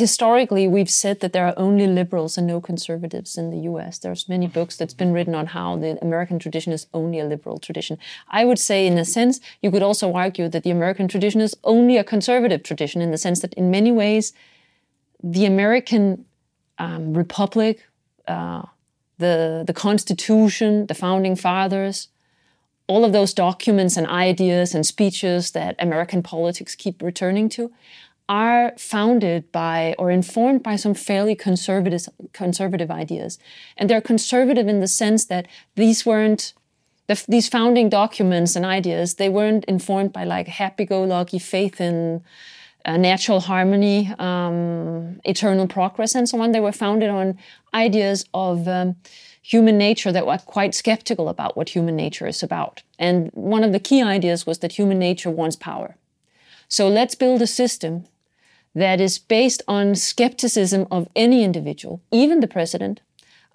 [0.00, 3.98] Historically, we've said that there are only liberals and no conservatives in the US.
[3.98, 7.58] There's many books that's been written on how the American tradition is only a liberal
[7.58, 7.98] tradition.
[8.30, 11.54] I would say, in a sense, you could also argue that the American tradition is
[11.64, 14.32] only a conservative tradition in the sense that, in many ways,
[15.22, 16.24] the American
[16.78, 17.86] um, republic
[18.26, 18.62] uh,
[19.18, 22.08] the, the Constitution, the Founding Fathers,
[22.86, 27.70] all of those documents and ideas and speeches that American politics keep returning to
[28.30, 33.38] are founded by or informed by some fairly conservative conservative ideas.
[33.76, 36.54] And they're conservative in the sense that these weren't
[37.08, 42.22] the, these founding documents and ideas, they weren't informed by like happy-go-lucky faith in
[42.84, 46.52] uh, natural harmony, um, eternal progress, and so on.
[46.52, 47.36] They were founded on
[47.74, 48.94] ideas of um,
[49.42, 52.84] human nature that were quite skeptical about what human nature is about.
[52.96, 55.96] And one of the key ideas was that human nature wants power.
[56.68, 58.04] So let's build a system
[58.74, 63.00] that is based on skepticism of any individual, even the president,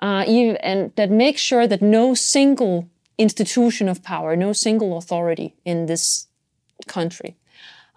[0.01, 5.85] uh, and that makes sure that no single institution of power, no single authority in
[5.85, 6.27] this
[6.87, 7.37] country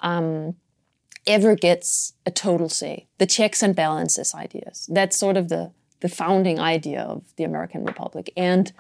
[0.00, 0.54] um,
[1.26, 3.07] ever gets a total say.
[3.18, 4.88] The checks and balances ideas.
[4.90, 8.33] That's sort of the, the founding idea of the American Republic.
[8.37, 8.72] And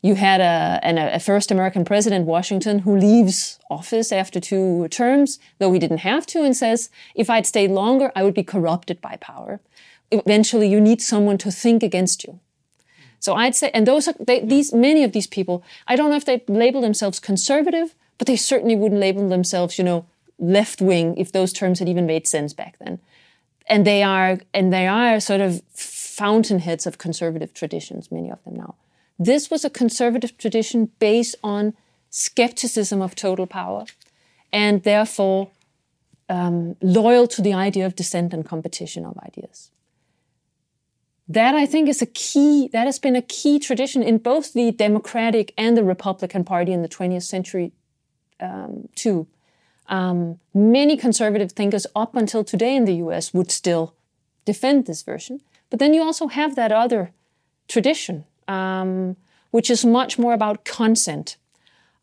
[0.00, 5.38] you had a, an, a first American president, Washington, who leaves office after two terms,
[5.58, 9.00] though he didn't have to, and says, if I'd stayed longer, I would be corrupted
[9.00, 9.60] by power.
[10.10, 12.38] Eventually, you need someone to think against you.
[13.20, 15.64] So I'd say, and those are they, these many of these people.
[15.88, 19.84] I don't know if they label themselves conservative, but they certainly wouldn't label themselves, you
[19.84, 20.06] know,
[20.38, 23.00] left wing, if those terms had even made sense back then.
[23.66, 28.54] And they are, and they are sort of fountainheads of conservative traditions, many of them
[28.54, 28.76] now.
[29.18, 31.74] This was a conservative tradition based on
[32.10, 33.84] skepticism of total power,
[34.52, 35.50] and therefore
[36.28, 39.70] um, loyal to the idea of dissent and competition of ideas.
[41.28, 44.72] That I think is a key, that has been a key tradition in both the
[44.72, 47.72] Democratic and the Republican Party in the 20th century,
[48.40, 49.26] um, too.
[49.88, 53.94] Um, many conservative thinkers up until today in the US would still
[54.44, 55.40] defend this version.
[55.70, 57.12] But then you also have that other
[57.68, 59.16] tradition, um,
[59.50, 61.36] which is much more about consent.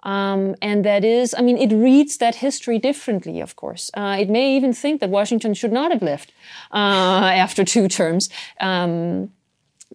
[0.04, 3.90] Um, and that is, I mean, it reads that history differently, of course.
[3.96, 6.32] Uh, it may even think that Washington should not have left
[6.72, 8.30] uh, after two terms.
[8.60, 9.32] Um,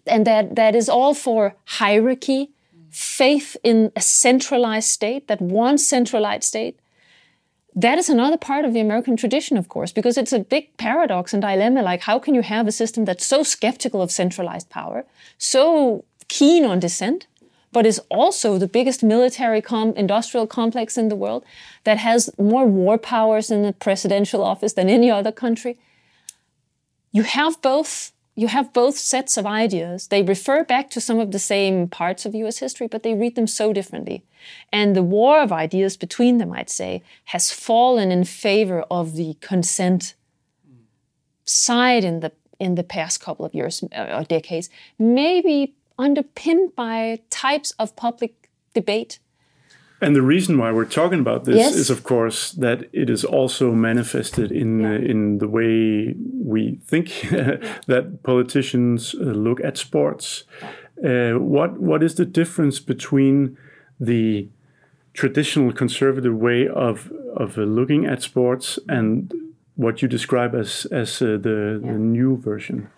[0.06, 2.50] and that, that is all for hierarchy,
[2.90, 6.80] faith in a centralized state, that one centralized state
[7.74, 11.32] that is another part of the American tradition, of course, because it's a big paradox
[11.32, 11.82] and dilemma.
[11.82, 15.04] Like, how can you have a system that's so skeptical of centralized power,
[15.38, 17.26] so keen on dissent,
[17.72, 21.44] but is also the biggest military com- industrial complex in the world
[21.84, 25.78] that has more war powers in the presidential office than any other country?
[27.12, 30.06] You have both you have both sets of ideas.
[30.06, 33.34] They refer back to some of the same parts of US history, but they read
[33.34, 34.22] them so differently.
[34.72, 39.36] And the war of ideas between them, I'd say, has fallen in favor of the
[39.40, 40.14] consent
[41.44, 47.20] side in the in the past couple of years uh, or decades, maybe underpinned by
[47.30, 49.20] types of public debate
[50.00, 51.74] and the reason why we're talking about this yes.
[51.74, 54.92] is, of course, that it is also manifested in yeah.
[54.92, 57.08] uh, in the way we think
[57.86, 60.44] that politicians uh, look at sports.
[61.04, 63.58] Uh, what what is the difference between
[63.98, 64.48] the
[65.12, 69.32] traditional conservative way of of uh, looking at sports and
[69.76, 71.92] what you describe as as uh, the, yeah.
[71.92, 72.88] the new version?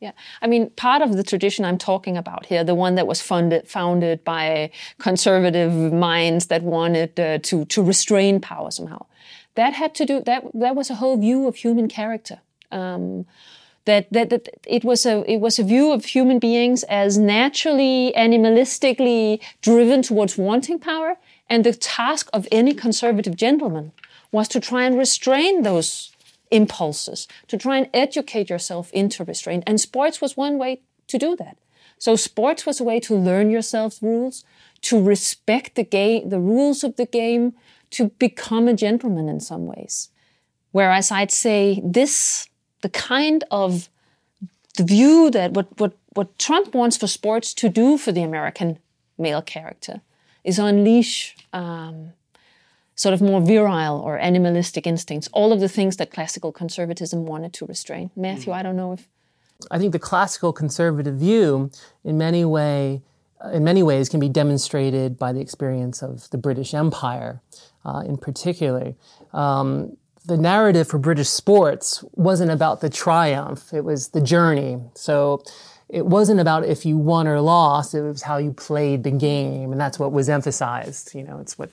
[0.00, 3.20] Yeah, I mean, part of the tradition I'm talking about here, the one that was
[3.20, 9.04] funded, founded by conservative minds that wanted uh, to to restrain power somehow,
[9.56, 10.44] that had to do that.
[10.54, 12.38] That was a whole view of human character.
[12.72, 13.26] Um,
[13.84, 18.12] that, that, that it was a it was a view of human beings as naturally
[18.16, 21.16] animalistically driven towards wanting power,
[21.50, 23.92] and the task of any conservative gentleman
[24.32, 26.09] was to try and restrain those
[26.50, 29.64] impulses, to try and educate yourself into restraint.
[29.66, 31.56] And sports was one way to do that.
[31.98, 34.44] So sports was a way to learn yourself rules,
[34.82, 37.52] to respect the game, the rules of the game,
[37.90, 40.08] to become a gentleman in some ways.
[40.72, 42.48] Whereas I'd say this,
[42.82, 43.88] the kind of
[44.76, 48.78] the view that what, what, what Trump wants for sports to do for the American
[49.18, 50.00] male character
[50.44, 52.12] is unleash um,
[53.00, 57.50] sort of more virile or animalistic instincts, all of the things that classical conservatism wanted
[57.50, 58.10] to restrain.
[58.14, 59.08] Matthew, I don't know if.
[59.70, 61.70] I think the classical conservative view,
[62.04, 63.00] in many way,
[63.54, 67.40] in many ways, can be demonstrated by the experience of the British Empire,
[67.86, 68.92] uh, in particular.
[69.32, 69.96] Um,
[70.26, 74.78] the narrative for British sports wasn't about the triumph; it was the journey.
[74.94, 75.42] So
[75.88, 79.72] it wasn't about if you won or lost; it was how you played the game,
[79.72, 81.14] and that's what was emphasized.
[81.14, 81.70] You know, it's what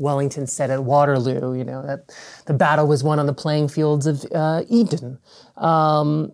[0.00, 1.56] Wellington said at Waterloo.
[1.56, 2.10] You know that
[2.46, 5.18] the battle was won on the playing fields of uh, Eton.
[5.56, 6.32] Um,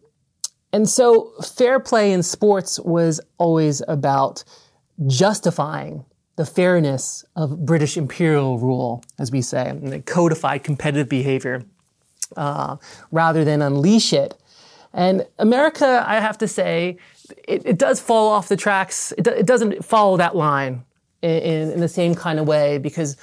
[0.73, 4.45] and so, fair play in sports was always about
[5.07, 6.05] justifying
[6.37, 11.63] the fairness of British imperial rule, as we say, and the codified competitive behavior,
[12.37, 12.77] uh,
[13.11, 14.35] rather than unleash it.
[14.93, 16.99] And America, I have to say,
[17.47, 19.13] it, it does fall off the tracks.
[19.17, 20.85] It, do, it doesn't follow that line
[21.23, 23.17] in, in, the same kind of way because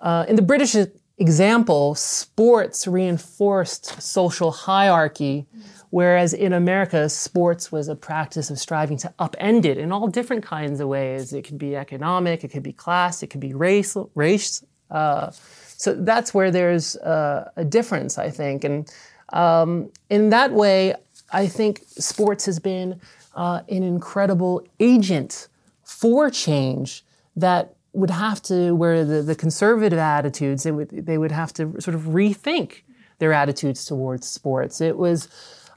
[0.00, 0.76] uh, in the British
[1.18, 5.46] example, sports reinforced social hierarchy
[5.90, 10.44] Whereas in America, sports was a practice of striving to upend it in all different
[10.44, 11.32] kinds of ways.
[11.32, 13.96] It could be economic, it could be class, it could be race.
[14.14, 14.64] race.
[14.90, 15.30] Uh,
[15.76, 18.62] so that's where there's uh, a difference, I think.
[18.62, 18.92] And
[19.32, 20.94] um, in that way,
[21.32, 23.00] I think sports has been
[23.34, 25.48] uh, an incredible agent
[25.82, 31.32] for change that would have to, where the, the conservative attitudes, they would, they would
[31.32, 32.82] have to sort of rethink
[33.18, 34.80] their attitudes towards sports.
[34.80, 35.28] It was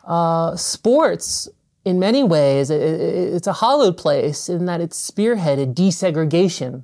[0.05, 1.49] uh, sports,
[1.85, 6.83] in many ways, it, it, it's a hollowed place in that it spearheaded desegregation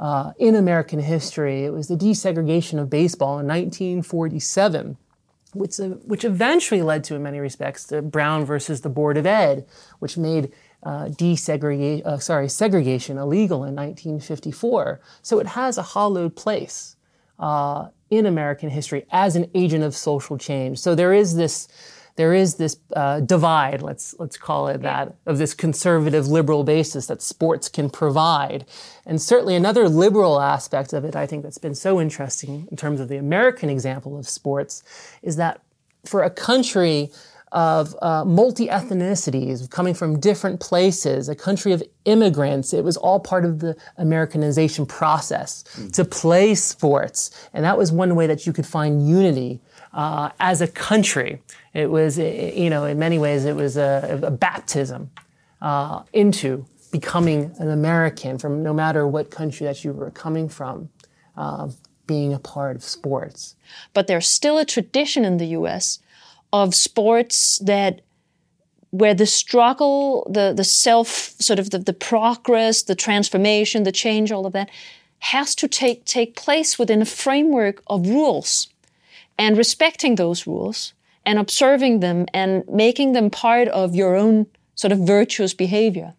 [0.00, 1.64] uh, in American history.
[1.64, 4.96] It was the desegregation of baseball in 1947,
[5.54, 9.26] which, uh, which eventually led to, in many respects, the Brown versus the Board of
[9.26, 9.66] Ed,
[9.98, 10.52] which made
[10.86, 15.00] uh, desegregation, uh, sorry, segregation illegal in 1954.
[15.20, 16.94] So it has a hollowed place
[17.40, 20.78] uh, in American history as an agent of social change.
[20.78, 21.66] So there is this
[22.14, 27.08] there is this uh, divide, let's let's call it that, of this conservative liberal basis
[27.08, 28.64] that sports can provide.
[29.04, 33.00] And certainly another liberal aspect of it, I think that's been so interesting in terms
[33.00, 34.84] of the American example of sports,
[35.20, 35.60] is that
[36.06, 37.10] for a country
[37.52, 42.72] of uh, multi ethnicities coming from different places, a country of immigrants.
[42.72, 45.88] It was all part of the Americanization process mm-hmm.
[45.90, 47.48] to play sports.
[47.54, 49.60] And that was one way that you could find unity
[49.92, 51.40] uh, as a country.
[51.72, 55.10] It was, you know, in many ways, it was a, a baptism
[55.62, 60.88] uh, into becoming an American from no matter what country that you were coming from,
[61.36, 61.68] uh,
[62.06, 63.56] being a part of sports.
[63.92, 65.98] But there's still a tradition in the US
[66.52, 68.02] of sports that
[68.90, 74.32] where the struggle, the, the self, sort of the, the progress, the transformation, the change,
[74.32, 74.70] all of that
[75.18, 78.68] has to take, take place within a framework of rules
[79.38, 80.94] and respecting those rules
[81.24, 86.14] and observing them and making them part of your own sort of virtuous behavior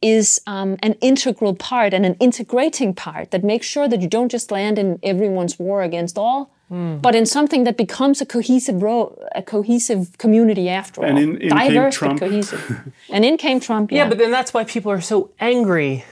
[0.00, 4.30] is um, an integral part and an integrating part that makes sure that you don't
[4.30, 7.02] just land in everyone's war against all, mm.
[7.02, 11.22] but in something that becomes a cohesive ro- a cohesive community after and all.
[11.22, 12.92] In, in Diverse but cohesive.
[13.10, 13.92] and in came Trump.
[13.92, 14.04] Yeah.
[14.04, 16.04] yeah, but then that's why people are so angry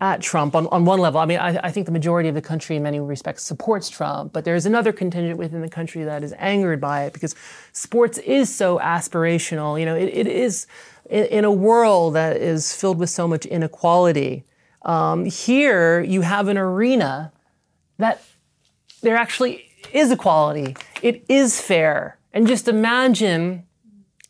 [0.00, 1.20] at Trump on, on one level.
[1.20, 4.32] I mean, I, I, think the majority of the country in many respects supports Trump,
[4.32, 7.34] but there's another contingent within the country that is angered by it because
[7.72, 9.78] sports is so aspirational.
[9.78, 10.66] You know, it, it is
[11.08, 14.44] in, in, a world that is filled with so much inequality.
[14.82, 17.32] Um, here, you have an arena
[17.98, 18.22] that
[19.00, 20.76] there actually is equality.
[21.02, 22.18] It is fair.
[22.32, 23.64] And just imagine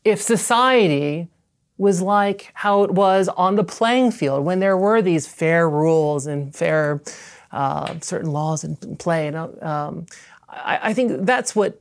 [0.05, 1.29] if society
[1.77, 6.27] was like how it was on the playing field when there were these fair rules
[6.27, 7.03] and fair
[7.51, 9.27] uh, certain laws in play.
[9.27, 10.07] And um,
[10.49, 11.81] I, I, think that's what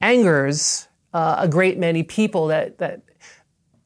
[0.00, 2.46] angers uh, a great many people.
[2.48, 3.02] That that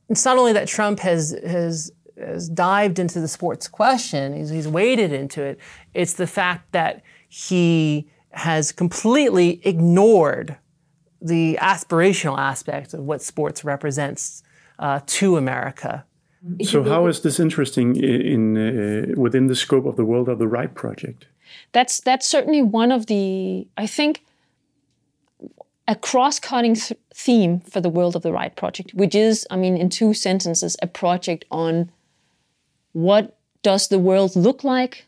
[0.08, 4.68] it's not only that Trump has has has dived into the sports question, he's, he's
[4.68, 5.58] waded into it.
[5.94, 10.56] It's the fact that he has completely ignored
[11.20, 14.42] the aspirational aspect of what sports represents
[14.78, 16.04] uh, to America.
[16.64, 20.48] So, how is this interesting in, uh, within the scope of the World of the
[20.48, 21.26] Right project?
[21.72, 24.24] That's that's certainly one of the I think
[25.86, 29.76] a cross-cutting th- theme for the World of the Right project, which is, I mean,
[29.76, 31.90] in two sentences, a project on
[32.92, 35.06] what does the world look like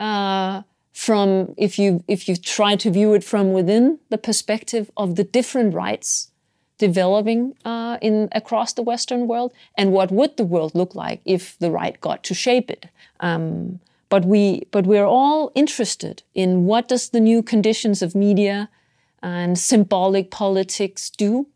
[0.00, 0.62] uh,
[0.92, 5.24] from if you if you try to view it from within the perspective of the
[5.24, 6.30] different rights
[6.78, 11.58] developing uh, in across the Western world, and what would the world look like if
[11.58, 12.86] the right got to shape it?
[13.20, 18.68] Um, but we but we're all interested in what does the new conditions of media
[19.22, 21.46] and symbolic politics do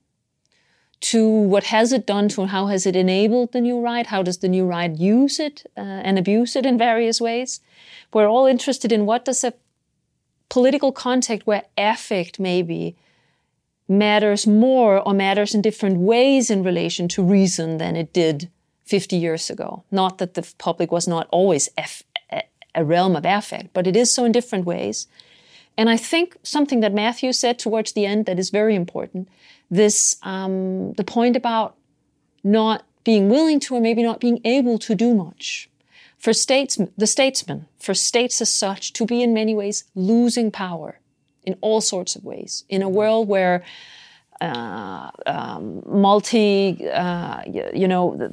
[1.03, 4.39] to what has it done to how has it enabled the new right how does
[4.39, 7.61] the new right use it uh, and abuse it in various ways?
[8.13, 9.55] We're all interested in what does a
[10.49, 12.95] political context where affect maybe
[13.89, 18.49] matters more or matters in different ways in relation to reason than it did
[18.85, 19.83] 50 years ago.
[19.91, 21.69] Not that the public was not always
[22.75, 25.09] a realm of affect but it is so in different ways.
[25.77, 29.29] And I think something that Matthew said towards the end that is very important
[29.73, 31.77] this um, the point about
[32.45, 35.69] not being willing to or maybe not being able to do much.
[36.19, 41.01] For states, the statesman, for states as such, to be in many ways losing power
[41.45, 43.65] in all sorts of ways in a world where
[44.41, 47.43] uh, um, multi, uh,
[47.73, 48.31] you know,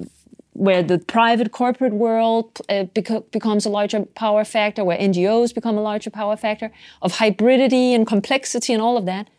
[0.53, 5.77] where the private corporate world uh, bec- becomes a larger power factor, where NGOs become
[5.77, 6.69] a larger power factor,
[7.01, 9.29] of hybridity and complexity and all of that.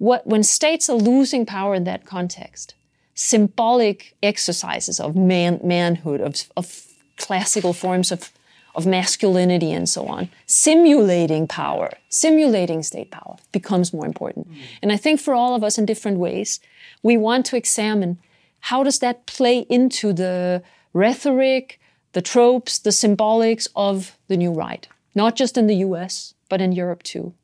[0.00, 2.74] What, when states are losing power in that context,
[3.14, 6.86] symbolic exercises of man, manhood, of, of
[7.18, 8.32] classical forms of,
[8.74, 14.50] of masculinity and so on, simulating power, simulating state power becomes more important.
[14.50, 14.56] Mm.
[14.80, 16.60] And I think for all of us in different ways,
[17.02, 18.18] we want to examine
[18.60, 20.62] how does that play into the
[20.94, 21.78] rhetoric,
[22.12, 26.72] the tropes, the symbolics of the new right, not just in the US, but in
[26.72, 27.34] Europe too.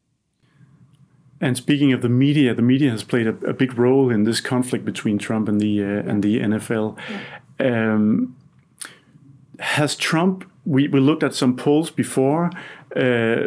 [1.40, 4.40] And speaking of the media, the media has played a, a big role in this
[4.40, 6.96] conflict between Trump and the uh, and the NFL.
[7.60, 7.92] Yeah.
[7.94, 8.36] Um,
[9.58, 10.50] has Trump?
[10.64, 12.50] We, we looked at some polls before.
[12.94, 13.46] Uh,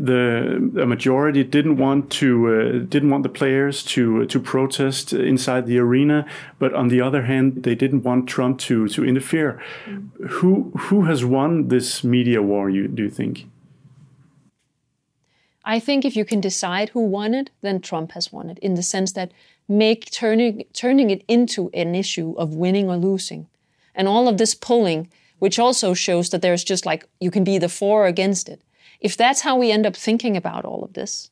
[0.00, 5.66] the, the majority didn't want to uh, didn't want the players to to protest inside
[5.66, 6.24] the arena,
[6.60, 9.60] but on the other hand, they didn't want Trump to to interfere.
[9.86, 10.30] Mm.
[10.30, 12.70] Who who has won this media war?
[12.70, 13.46] You do you think?
[15.68, 18.74] I think if you can decide who won it, then Trump has won it in
[18.74, 19.30] the sense that
[19.68, 23.46] make turning turning it into an issue of winning or losing,
[23.94, 25.08] and all of this polling,
[25.38, 28.60] which also shows that there's just like you can be the for or against it
[29.00, 31.30] if that's how we end up thinking about all of this,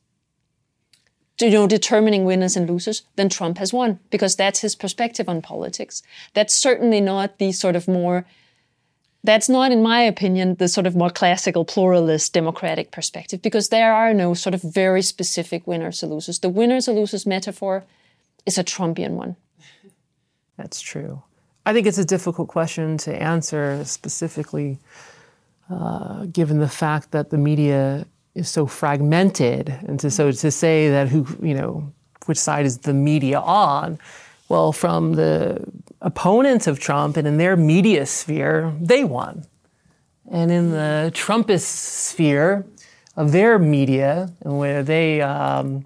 [1.39, 5.41] you know, determining winners and losers, then Trump has won because that's his perspective on
[5.41, 6.01] politics.
[6.33, 8.25] That's certainly not the sort of more,
[9.27, 13.93] that's not, in my opinion, the sort of more classical pluralist democratic perspective because there
[13.93, 16.39] are no sort of very specific winners or losers.
[16.39, 17.83] The winners or losers metaphor
[18.45, 19.35] is a Trumpian one.
[20.55, 21.21] That's true.
[21.65, 24.77] I think it's a difficult question to answer specifically
[25.69, 30.89] uh, given the fact that the media is so fragmented, and to, so to say
[30.89, 31.91] that who you know
[32.27, 33.99] which side is the media on?
[34.47, 35.61] Well, from the
[36.07, 39.45] opponents of Trump and in their media sphere, they won,
[40.31, 41.67] and in the Trumpist
[42.09, 42.65] sphere
[43.17, 45.85] of their media, where they um,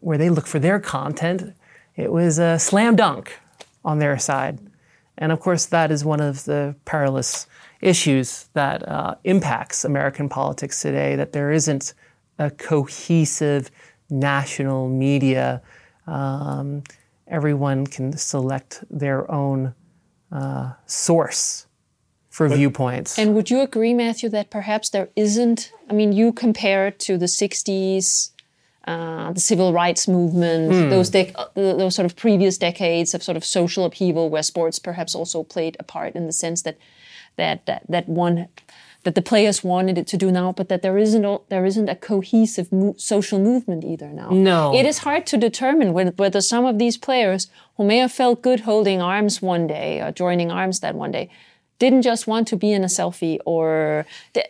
[0.00, 1.54] where they look for their content,
[1.94, 3.38] it was a slam dunk
[3.84, 4.58] on their side,
[5.16, 7.46] and of course that is one of the perilous
[7.80, 11.94] issues that uh, impacts American politics today, that there isn't
[12.38, 13.70] a cohesive
[14.10, 15.62] national media.
[16.08, 16.82] Um,
[17.26, 19.74] everyone can select their own
[20.30, 21.66] uh, source
[22.30, 23.18] for but, viewpoints.
[23.18, 25.72] And would you agree, Matthew, that perhaps there isn't?
[25.90, 28.30] I mean, you compare it to the 60s,
[28.86, 30.90] uh, the civil rights movement, mm.
[30.90, 34.78] those, dec- uh, those sort of previous decades of sort of social upheaval where sports
[34.78, 36.78] perhaps also played a part in the sense that
[37.36, 38.48] that that, that one
[39.04, 41.96] that the players wanted it to do now, but that there isn't there isn't a
[41.96, 44.30] cohesive mo- social movement either now.
[44.30, 48.42] No, it is hard to determine whether some of these players who may have felt
[48.42, 51.28] good holding arms one day or joining arms that one day
[51.78, 54.44] didn't just want to be in a selfie or the,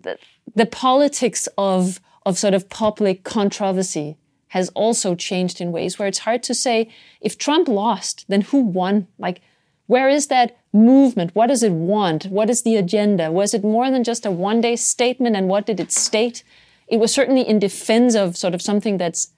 [0.00, 0.18] the,
[0.56, 4.16] the politics of of sort of public controversy
[4.48, 6.90] has also changed in ways where it's hard to say
[7.20, 9.06] if Trump lost, then who won?
[9.18, 9.40] Like
[9.86, 11.34] where is that movement?
[11.34, 12.26] What does it want?
[12.26, 13.30] What is the agenda?
[13.30, 16.44] Was it more than just a one day statement and what did it state?
[16.88, 19.32] It was certainly in defense of sort of something that's,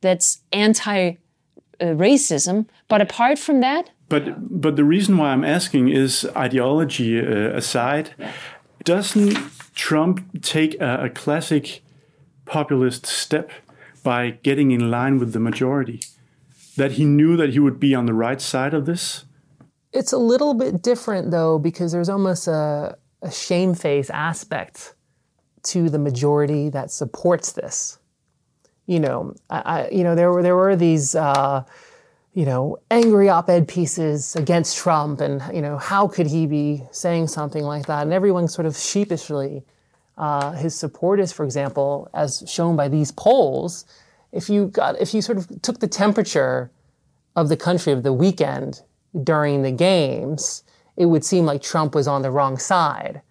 [0.00, 1.16] that's anti
[1.80, 2.66] racism.
[2.88, 8.14] But apart from that, but but the reason why I'm asking is ideology uh, aside,
[8.84, 9.36] doesn't
[9.74, 11.82] Trump take a, a, classic
[12.44, 13.50] populist step
[14.02, 16.00] by getting in line with the majority?
[16.76, 19.24] That he knew that he would be on the right side of this,
[19.94, 24.94] It's a little bit different though because there's almost a, a shamefaced aspect
[25.64, 27.98] to the majority that supports this.
[28.86, 31.14] You know, I, I you know there were there were these.
[31.14, 31.64] Uh,
[32.36, 37.28] you know, angry op-ed pieces against Trump, and you know, how could he be saying
[37.28, 38.02] something like that?
[38.02, 39.62] And everyone sort of sheepishly,
[40.18, 43.84] uh, his supporters, for example, as shown by these polls,
[44.32, 46.72] if you got, if you sort of took the temperature
[47.36, 48.82] of the country of the weekend
[49.22, 50.64] during the games,
[50.96, 53.22] it would seem like Trump was on the wrong side.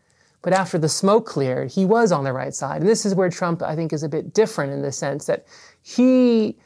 [0.42, 2.82] But after the smoke cleared, he was on the right side.
[2.82, 5.46] And this is where Trump, I think, is a bit different in the sense that
[5.82, 6.58] he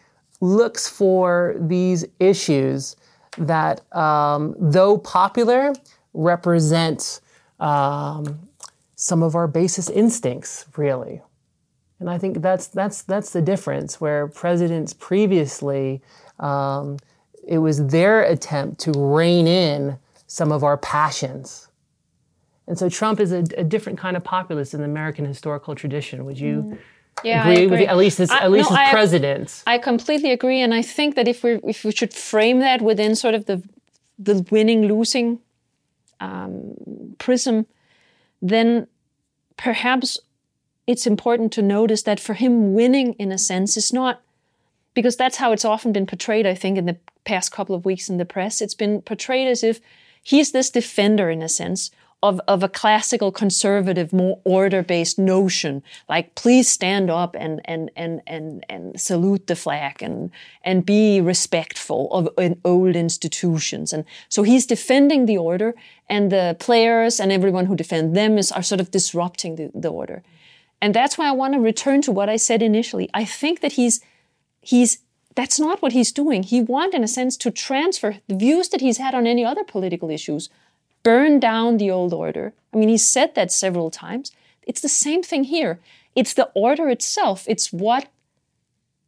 [0.42, 2.96] looks for these issues
[3.38, 5.74] that, um, though popular,
[6.14, 7.22] represent
[7.60, 8.40] um,
[8.96, 11.22] some of our basest instincts, really.
[12.00, 14.00] And I think that's that's that's the difference.
[14.00, 16.02] Where presidents previously,
[16.40, 16.98] um,
[17.48, 21.70] it was their attempt to rein in some of our passions.
[22.68, 26.26] And so Trump is a, a different kind of populist in the American historical tradition.
[26.26, 26.64] Would you?
[26.64, 26.78] Mm
[27.24, 27.80] yeah, agree, agree.
[27.80, 29.64] with at least as, at least no, as president.
[29.66, 33.16] I completely agree, and I think that if we if we should frame that within
[33.16, 33.64] sort of the
[34.20, 35.40] the winning losing
[36.20, 37.66] um, prism,
[38.42, 38.88] then
[39.56, 40.20] perhaps
[40.86, 44.22] it's important to notice that for him winning in a sense is not
[44.94, 46.46] because that's how it's often been portrayed.
[46.46, 46.98] I think in the
[47.34, 49.80] past couple of weeks in the press, it's been portrayed as if
[50.24, 51.92] he's this defender in a sense
[52.24, 58.22] of, of a classical conservative, more order-based notion, like please stand up and and and
[58.26, 60.32] and and salute the flag and
[60.64, 62.28] and be respectful of
[62.64, 63.94] old institutions.
[63.94, 65.76] And so he's defending the order,
[66.10, 69.90] and the players and everyone who defend them is are sort of disrupting the, the
[69.90, 70.24] order.
[70.82, 73.08] And that's why I want to return to what I said initially.
[73.14, 74.02] I think that he's
[74.62, 74.98] he's
[75.38, 76.42] that's not what he's doing.
[76.42, 79.64] He wants, in a sense, to transfer the views that he's had on any other
[79.64, 80.50] political issues
[81.04, 82.54] burn down the old order.
[82.74, 84.32] I mean, he said that several times.
[84.64, 85.80] It's the same thing here.
[86.16, 87.46] It's the order itself.
[87.48, 88.08] It's what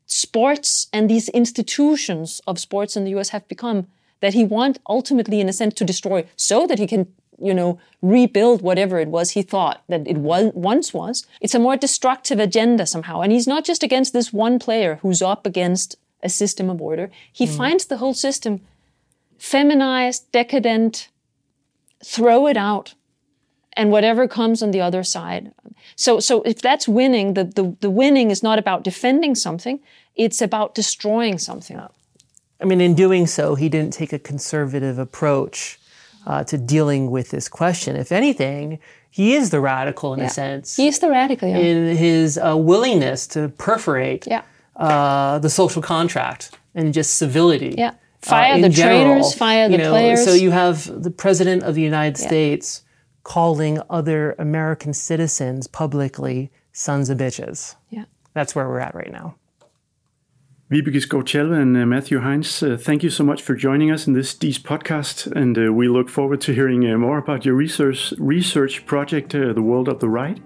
[0.06, 3.88] sports and these institutions of sports in the US have become
[4.22, 7.08] that he wants ultimately, in a sense, to destroy so that he can,
[7.40, 11.26] you know, rebuild whatever it was he thought that it was, once was.
[11.42, 13.22] It's a more destructive agenda somehow.
[13.22, 17.10] And he's not just against this one player who's up against a system of order.
[17.32, 17.56] He mm.
[17.56, 18.62] finds the whole system
[19.38, 21.10] feminized, decadent,
[22.04, 22.94] throw it out
[23.74, 25.54] and whatever comes on the other side.
[25.96, 29.80] So, so if that's winning, the, the, the winning is not about defending something,
[30.16, 31.80] it's about destroying something.
[32.62, 35.80] I mean, in doing so, he didn't take a conservative approach
[36.28, 37.96] uh, to dealing with this question.
[37.96, 40.26] If anything, he is the radical in yeah.
[40.26, 40.76] a sense.
[40.76, 41.58] He's the radical, yeah.
[41.58, 44.44] In his uh, willingness to perforate yeah.
[44.80, 47.76] Uh, the social contract and just civility.
[47.78, 47.96] Yeah.
[48.22, 50.24] Fire uh, the general, traitors, fire the know, players.
[50.24, 52.28] So you have the president of the United yeah.
[52.28, 52.84] States
[53.24, 57.76] calling other American citizens publicly sons of bitches.
[57.90, 58.06] Yeah.
[58.34, 59.36] That's where we're at right now.
[60.72, 64.14] Vibeke Schou and uh, Matthew Heinz, uh, thank you so much for joining us in
[64.14, 68.14] this DIIS podcast, and uh, we look forward to hearing uh, more about your research
[68.20, 70.38] research project, uh, The World of the Right.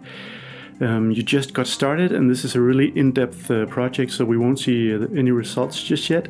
[0.82, 4.38] Um, you just got started, and this is a really in-depth uh, project, so we
[4.38, 6.28] won't see any results just yet.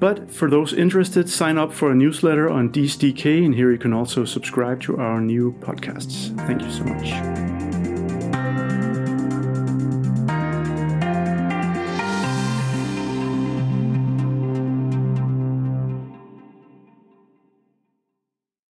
[0.00, 3.92] But for those interested, sign up for a newsletter on DIIS.dk, and here you can
[3.92, 6.36] also subscribe to our new podcasts.
[6.46, 7.77] Thank you so much.